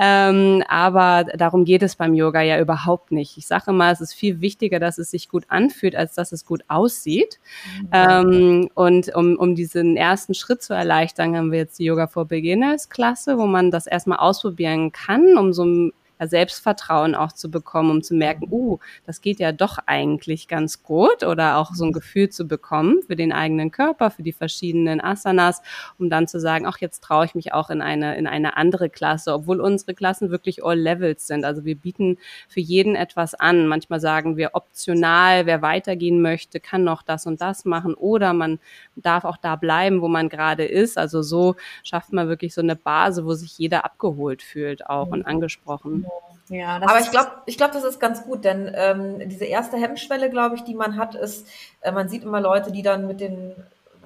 [0.00, 3.36] ähm, aber darum geht es beim Yoga ja überhaupt nicht.
[3.36, 6.44] Ich sage immer, es ist viel wichtiger, dass es sich gut anfühlt, als dass es
[6.46, 7.38] gut aussieht.
[7.80, 7.88] Mhm.
[7.92, 12.24] Ähm, und um, um diesen ersten Schritt zu erleichtern, haben wir jetzt die Yoga for
[12.26, 17.90] Beginners Klasse, wo man das erstmal ausprobieren kann, um so ein Selbstvertrauen auch zu bekommen,
[17.90, 21.92] um zu merken, uh, das geht ja doch eigentlich ganz gut oder auch so ein
[21.92, 25.62] Gefühl zu bekommen für den eigenen Körper, für die verschiedenen Asanas,
[25.98, 28.88] um dann zu sagen, ach, jetzt traue ich mich auch in eine, in eine andere
[28.90, 31.44] Klasse, obwohl unsere Klassen wirklich all levels sind.
[31.44, 33.66] Also wir bieten für jeden etwas an.
[33.66, 38.58] Manchmal sagen wir optional, wer weitergehen möchte, kann noch das und das machen oder man
[38.96, 40.98] darf auch da bleiben, wo man gerade ist.
[40.98, 45.26] Also so schafft man wirklich so eine Base, wo sich jeder abgeholt fühlt auch und
[45.26, 46.03] angesprochen.
[46.48, 50.28] Ja, aber ich glaube, ich glaube, das ist ganz gut, denn ähm, diese erste Hemmschwelle,
[50.28, 51.46] glaube ich, die man hat, ist,
[51.80, 53.54] äh, man sieht immer Leute, die dann mit den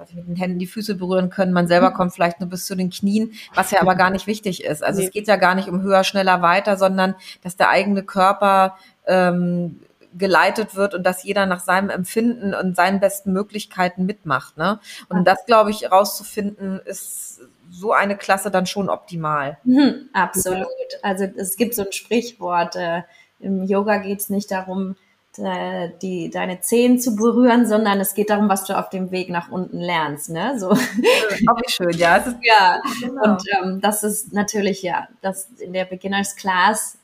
[0.07, 1.51] ich, mit den Händen die Füße berühren können.
[1.51, 4.63] Man selber kommt vielleicht nur bis zu den Knien, was ja aber gar nicht wichtig
[4.63, 4.83] ist.
[4.83, 5.07] Also nee.
[5.07, 9.81] es geht ja gar nicht um höher, schneller, weiter, sondern dass der eigene Körper ähm,
[10.17, 14.57] geleitet wird und dass jeder nach seinem Empfinden und seinen besten Möglichkeiten mitmacht.
[14.57, 14.79] Ne?
[15.09, 19.57] Und das, glaube ich, rauszufinden, ist so eine Klasse dann schon optimal.
[19.63, 20.67] Mhm, absolut.
[21.01, 23.03] Also es gibt so ein Sprichwort, äh,
[23.39, 24.95] im Yoga geht es nicht darum,
[25.37, 29.29] äh, die, deine Zehen zu berühren, sondern es geht darum, was du auf dem Weg
[29.29, 30.29] nach unten lernst.
[30.29, 30.59] Ne?
[30.59, 30.71] So.
[30.71, 32.17] Auch schön, ja.
[32.17, 33.23] Ist, ja, genau.
[33.23, 36.97] und ähm, das ist natürlich, ja, das in der Beginners Class,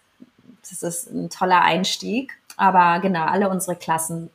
[0.70, 2.34] das ist ein toller Einstieg.
[2.57, 4.30] Aber genau, alle unsere Klassen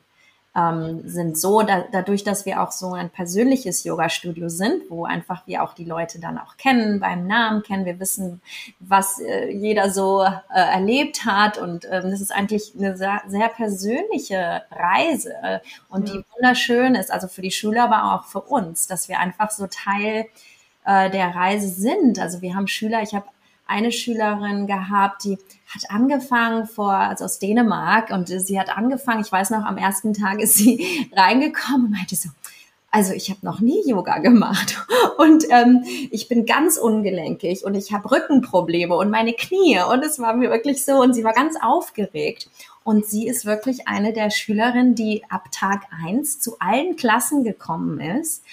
[0.53, 5.47] ähm, sind so, da, dadurch, dass wir auch so ein persönliches Yoga-Studio sind, wo einfach
[5.47, 8.41] wir auch die Leute dann auch kennen, beim Namen kennen, wir wissen,
[8.79, 13.47] was äh, jeder so äh, erlebt hat und ähm, das ist eigentlich eine sehr, sehr
[13.47, 16.15] persönliche Reise äh, und ja.
[16.15, 19.67] die wunderschön ist, also für die Schüler, aber auch für uns, dass wir einfach so
[19.67, 20.25] Teil
[20.85, 22.19] äh, der Reise sind.
[22.19, 23.25] Also wir haben Schüler, ich habe
[23.71, 29.31] eine Schülerin gehabt, die hat angefangen vor, also aus Dänemark und sie hat angefangen, ich
[29.31, 32.29] weiß noch, am ersten Tag ist sie reingekommen und meinte so,
[32.93, 34.85] also ich habe noch nie Yoga gemacht
[35.17, 40.19] und ähm, ich bin ganz ungelenkig und ich habe Rückenprobleme und meine Knie und es
[40.19, 42.49] war mir wirklich so und sie war ganz aufgeregt
[42.83, 48.01] und sie ist wirklich eine der Schülerinnen, die ab Tag eins zu allen Klassen gekommen
[48.01, 48.43] ist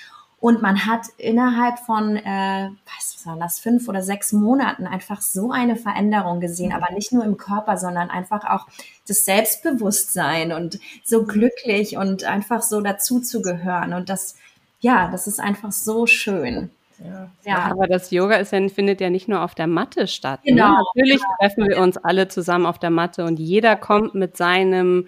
[0.41, 5.51] und man hat innerhalb von, äh, was waren das, fünf oder sechs Monaten einfach so
[5.51, 8.67] eine Veränderung gesehen, aber nicht nur im Körper, sondern einfach auch
[9.09, 13.93] das Selbstbewusstsein und so glücklich und einfach so dazu zu gehören.
[13.93, 14.37] Und das,
[14.81, 16.71] ja, das ist einfach so schön.
[17.05, 17.31] Ja.
[17.45, 17.59] ja.
[17.71, 20.41] aber das Yoga ist ja, findet ja nicht nur auf der Matte statt.
[20.45, 20.53] Ne?
[20.53, 20.71] Genau.
[20.71, 20.85] Ne?
[20.95, 25.07] Natürlich treffen wir uns alle zusammen auf der Matte und jeder kommt mit seinem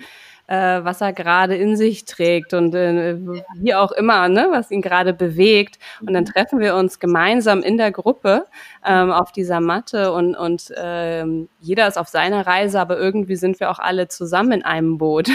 [0.51, 3.17] äh, was er gerade in sich trägt und äh,
[3.55, 5.79] wie auch immer, ne, was ihn gerade bewegt.
[6.01, 8.47] Und dann treffen wir uns gemeinsam in der Gruppe
[8.85, 13.61] ähm, auf dieser Matte und, und ähm, jeder ist auf seiner Reise, aber irgendwie sind
[13.61, 15.29] wir auch alle zusammen in einem Boot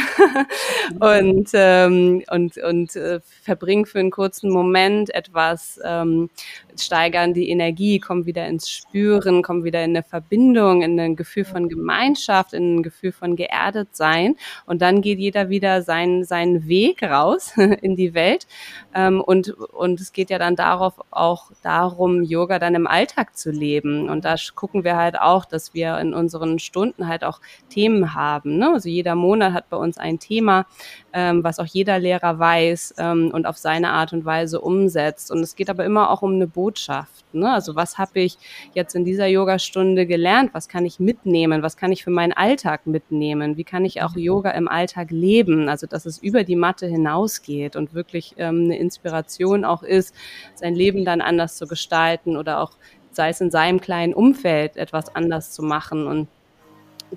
[1.00, 6.30] und, ähm, und, und äh, verbringen für einen kurzen Moment etwas, ähm,
[6.78, 11.46] steigern die Energie, kommen wieder ins Spüren, kommen wieder in eine Verbindung, in ein Gefühl
[11.46, 14.36] von Gemeinschaft, in ein Gefühl von geerdet sein.
[14.66, 18.48] Und dann geht jeder wieder seinen, seinen Weg raus in die Welt.
[18.96, 23.52] Ähm, und, und es geht ja dann darauf auch darum, Yoga dann im Alltag zu
[23.52, 24.10] leben.
[24.10, 27.40] Und da gucken wir halt auch, dass wir in unseren Stunden halt auch
[27.70, 28.58] Themen haben.
[28.58, 28.72] Ne?
[28.74, 30.66] Also jeder Monat hat bei uns ein Thema,
[31.14, 35.30] ähm, was auch jeder Lehrer weiß ähm, und auf seine Art und Weise umsetzt.
[35.30, 37.25] Und es geht aber immer auch um eine Botschaft.
[37.36, 37.52] Ne?
[37.52, 38.38] Also was habe ich
[38.74, 40.54] jetzt in dieser Yogastunde gelernt?
[40.54, 41.62] Was kann ich mitnehmen?
[41.62, 43.58] Was kann ich für meinen Alltag mitnehmen?
[43.58, 45.70] Wie kann ich auch Yoga im Alltag leben?
[45.70, 50.16] Also dass es über die Matte hinausgeht und wirklich ähm, eine Inspiration auch ist,
[50.56, 52.72] sein Leben dann anders zu gestalten oder auch
[53.12, 56.08] sei es in seinem kleinen Umfeld etwas anders zu machen.
[56.08, 56.28] Und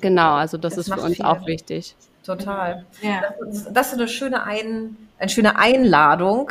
[0.00, 1.24] genau, also das, das ist für uns viel.
[1.24, 1.96] auch wichtig.
[2.28, 2.84] Total.
[3.00, 3.22] Ja.
[3.40, 6.50] Das, das, ist eine schöne, Ein, eine schöne Einladung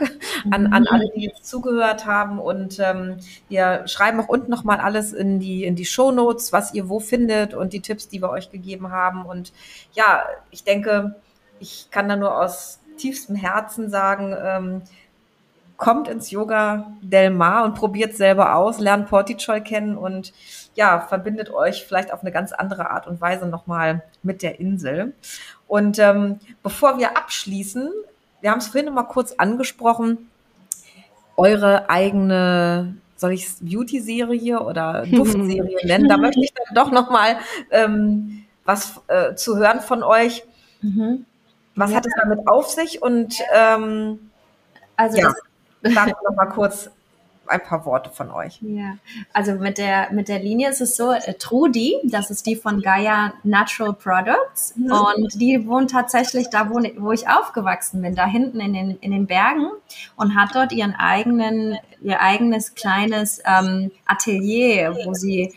[0.50, 0.88] an, an mhm.
[0.90, 2.40] alle, die jetzt zugehört haben.
[2.40, 3.18] Und ähm,
[3.48, 7.00] wir schreiben auch unten nochmal alles in die, in die Show Notes, was ihr wo
[7.00, 9.24] findet und die Tipps, die wir euch gegeben haben.
[9.24, 9.54] Und
[9.94, 11.16] ja, ich denke,
[11.60, 14.82] ich kann da nur aus tiefstem Herzen sagen, ähm,
[15.78, 20.34] kommt ins Yoga Del Mar und probiert selber aus, lernt Portichol kennen und
[20.78, 25.14] ja, verbindet euch vielleicht auf eine ganz andere Art und Weise nochmal mit der Insel.
[25.68, 27.92] Und ähm, bevor wir abschließen,
[28.42, 30.30] wir haben es vorhin noch mal kurz angesprochen,
[31.36, 36.08] eure eigene, soll ich es Beauty-Serie oder Duftserie nennen?
[36.08, 37.38] Da möchte ich dann doch noch mal
[37.72, 40.44] ähm, was äh, zu hören von euch.
[40.84, 41.26] Mhm.
[41.76, 41.98] Was ja.
[41.98, 43.02] hat es damit auf sich?
[43.02, 44.30] Und ähm,
[44.96, 45.34] also ja,
[45.82, 46.92] sag noch mal kurz
[47.48, 48.60] ein paar Worte von euch.
[48.62, 48.98] Ja,
[49.34, 52.82] also mit der, mit der Linie ist es so, äh, Trudi, das ist die von
[52.82, 54.91] Gaia Natural Products mhm.
[54.91, 59.12] und die wohnt tatsächlich da, wo, wo ich aufgewachsen bin, da hinten in den, in
[59.12, 59.68] den Bergen
[60.16, 65.54] und hat dort ihren eigenen, ihr eigenes kleines ähm, Atelier, wo sie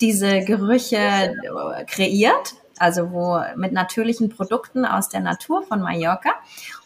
[0.00, 6.30] diese Gerüche äh, kreiert also wo mit natürlichen Produkten aus der Natur von Mallorca.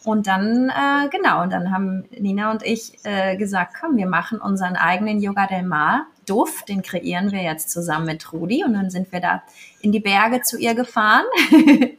[0.03, 4.39] Und dann, äh, genau, und dann haben Nina und ich äh, gesagt, komm, wir machen
[4.39, 8.63] unseren eigenen Yoga del Mar Duft, den kreieren wir jetzt zusammen mit Rudi.
[8.63, 9.43] Und dann sind wir da
[9.81, 11.25] in die Berge zu ihr gefahren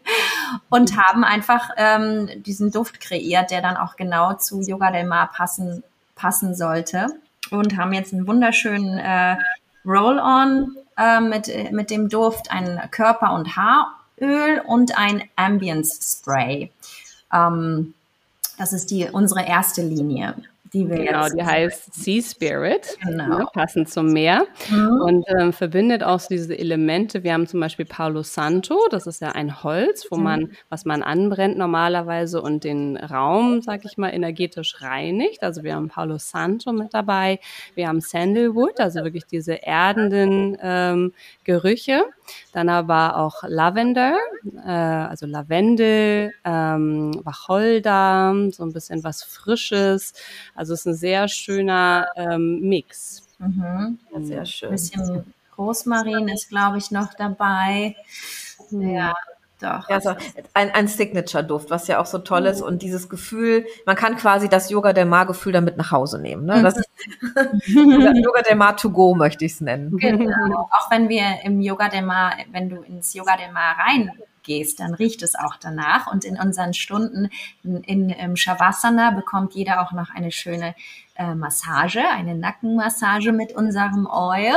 [0.70, 5.30] und haben einfach ähm, diesen Duft kreiert, der dann auch genau zu Yoga del Mar
[5.34, 5.82] passen,
[6.14, 7.06] passen sollte.
[7.50, 9.36] Und haben jetzt einen wunderschönen äh,
[9.84, 16.70] Roll-on äh, mit, mit dem Duft, ein Körper- und Haaröl und ein Ambience Spray.
[17.32, 17.94] Ähm,
[18.58, 20.34] das ist die, unsere erste Linie
[20.74, 23.38] die wir genau, die heißt Sea Spirit, genau.
[23.38, 25.00] ne, passend zum Meer mhm.
[25.00, 27.22] und ähm, verbindet auch diese Elemente.
[27.22, 30.22] Wir haben zum Beispiel Palo Santo, das ist ja ein Holz, wo mhm.
[30.22, 35.42] man, was man anbrennt normalerweise und den Raum, sag ich mal, energetisch reinigt.
[35.42, 37.38] Also wir haben Palo Santo mit dabei,
[37.74, 41.12] wir haben Sandalwood, also wirklich diese erdenden ähm,
[41.44, 42.04] Gerüche.
[42.52, 44.16] Dann aber auch Lavender,
[44.64, 50.14] äh, also Lavendel, ähm, Wacholder, so ein bisschen was Frisches.
[50.54, 53.22] Also es ist ein sehr schöner ähm, Mix.
[53.38, 53.98] Mhm.
[54.20, 54.68] Sehr schön.
[54.68, 57.96] Ein bisschen Rosmarin ist, glaube ich, noch dabei.
[58.70, 59.14] Ja.
[59.64, 59.88] Doch.
[59.88, 60.14] Ja, also
[60.52, 62.60] ein, ein Signature-Duft, was ja auch so toll ist.
[62.60, 66.44] Und dieses Gefühl, man kann quasi das Yoga Del Mar-Gefühl damit nach Hause nehmen.
[66.44, 66.62] Ne?
[66.62, 66.88] Das ist
[67.66, 69.96] Yoga Del Mar to go, möchte ich es nennen.
[69.96, 70.68] Genau.
[70.70, 74.10] Auch wenn wir im Yoga Del Mar, wenn du ins Yoga Del Mar rein
[74.44, 76.06] gehst, dann riecht es auch danach.
[76.06, 77.30] Und in unseren Stunden
[77.62, 80.74] in, in, im Shavasana bekommt jeder auch noch eine schöne
[81.16, 84.54] äh, Massage, eine Nackenmassage mit unserem Oil.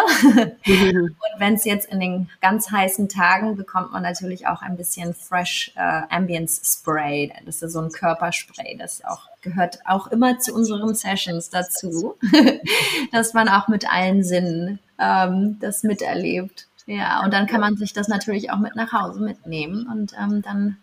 [0.65, 5.13] und wenn es jetzt in den ganz heißen Tagen bekommt man natürlich auch ein bisschen
[5.13, 7.31] Fresh äh, Ambience Spray.
[7.45, 12.15] Das ist so ein Körperspray, das auch gehört auch immer zu unseren Sessions dazu,
[13.11, 16.66] dass man auch mit allen Sinnen ähm, das miterlebt.
[16.88, 20.41] Ja, und dann kann man sich das natürlich auch mit nach Hause mitnehmen und ähm,
[20.41, 20.77] dann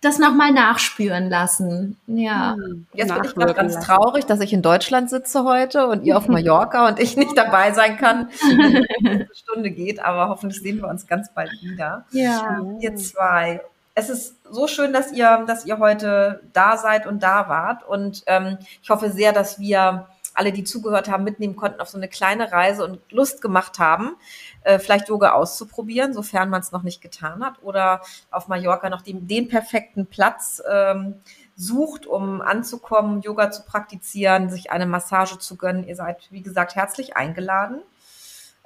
[0.00, 1.96] das nochmal nachspüren lassen.
[2.06, 2.56] Ja.
[2.92, 6.28] Jetzt bin ich gerade ganz traurig, dass ich in Deutschland sitze heute und ihr auf
[6.28, 10.88] Mallorca und ich nicht dabei sein kann, wenn eine Stunde geht, aber hoffentlich sehen wir
[10.88, 12.04] uns ganz bald wieder.
[12.10, 12.60] Ja.
[12.80, 13.62] Ihr zwei.
[13.94, 18.24] Es ist so schön, dass ihr, dass ihr heute da seid und da wart und
[18.26, 22.08] ähm, ich hoffe sehr, dass wir alle, die zugehört haben, mitnehmen konnten auf so eine
[22.08, 24.16] kleine Reise und Lust gemacht haben,
[24.62, 29.02] äh, vielleicht Yoga auszuprobieren, sofern man es noch nicht getan hat, oder auf Mallorca noch
[29.02, 31.14] den, den perfekten Platz ähm,
[31.56, 35.86] sucht, um anzukommen, Yoga zu praktizieren, sich eine Massage zu gönnen.
[35.86, 37.80] Ihr seid, wie gesagt, herzlich eingeladen.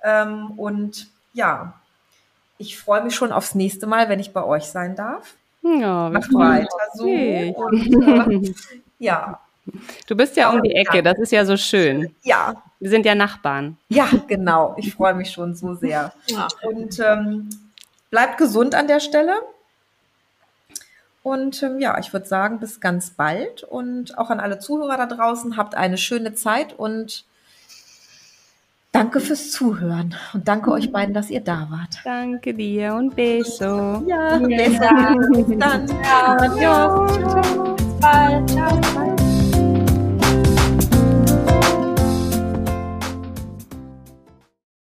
[0.02, 1.74] Ähm, und ja,
[2.56, 5.34] ich freue mich schon aufs nächste Mal, wenn ich bei euch sein darf.
[5.62, 7.04] Ja, Macht weiter so.
[7.04, 8.52] Und, äh,
[8.98, 9.40] ja.
[10.06, 12.14] Du bist ja um die Ecke, das ist ja so schön.
[12.22, 12.62] Ja.
[12.80, 13.76] Wir sind ja Nachbarn.
[13.88, 14.74] Ja, genau.
[14.78, 16.12] Ich freue mich schon so sehr.
[16.26, 16.48] Ja.
[16.62, 17.50] Und ähm,
[18.10, 19.32] bleibt gesund an der Stelle.
[21.22, 23.62] Und ähm, ja, ich würde sagen, bis ganz bald.
[23.64, 27.24] Und auch an alle Zuhörer da draußen, habt eine schöne Zeit und
[28.92, 30.14] danke fürs Zuhören.
[30.32, 31.98] Und danke euch beiden, dass ihr da wart.
[32.04, 34.04] Danke dir und Beso.
[34.06, 34.38] Ja, ja.
[34.38, 34.78] Bis
[35.58, 35.88] dann.
[35.88, 37.12] Ja, Adios.
[37.18, 37.74] Ciao.
[37.74, 38.50] Bis bald.
[38.50, 39.07] Ciao.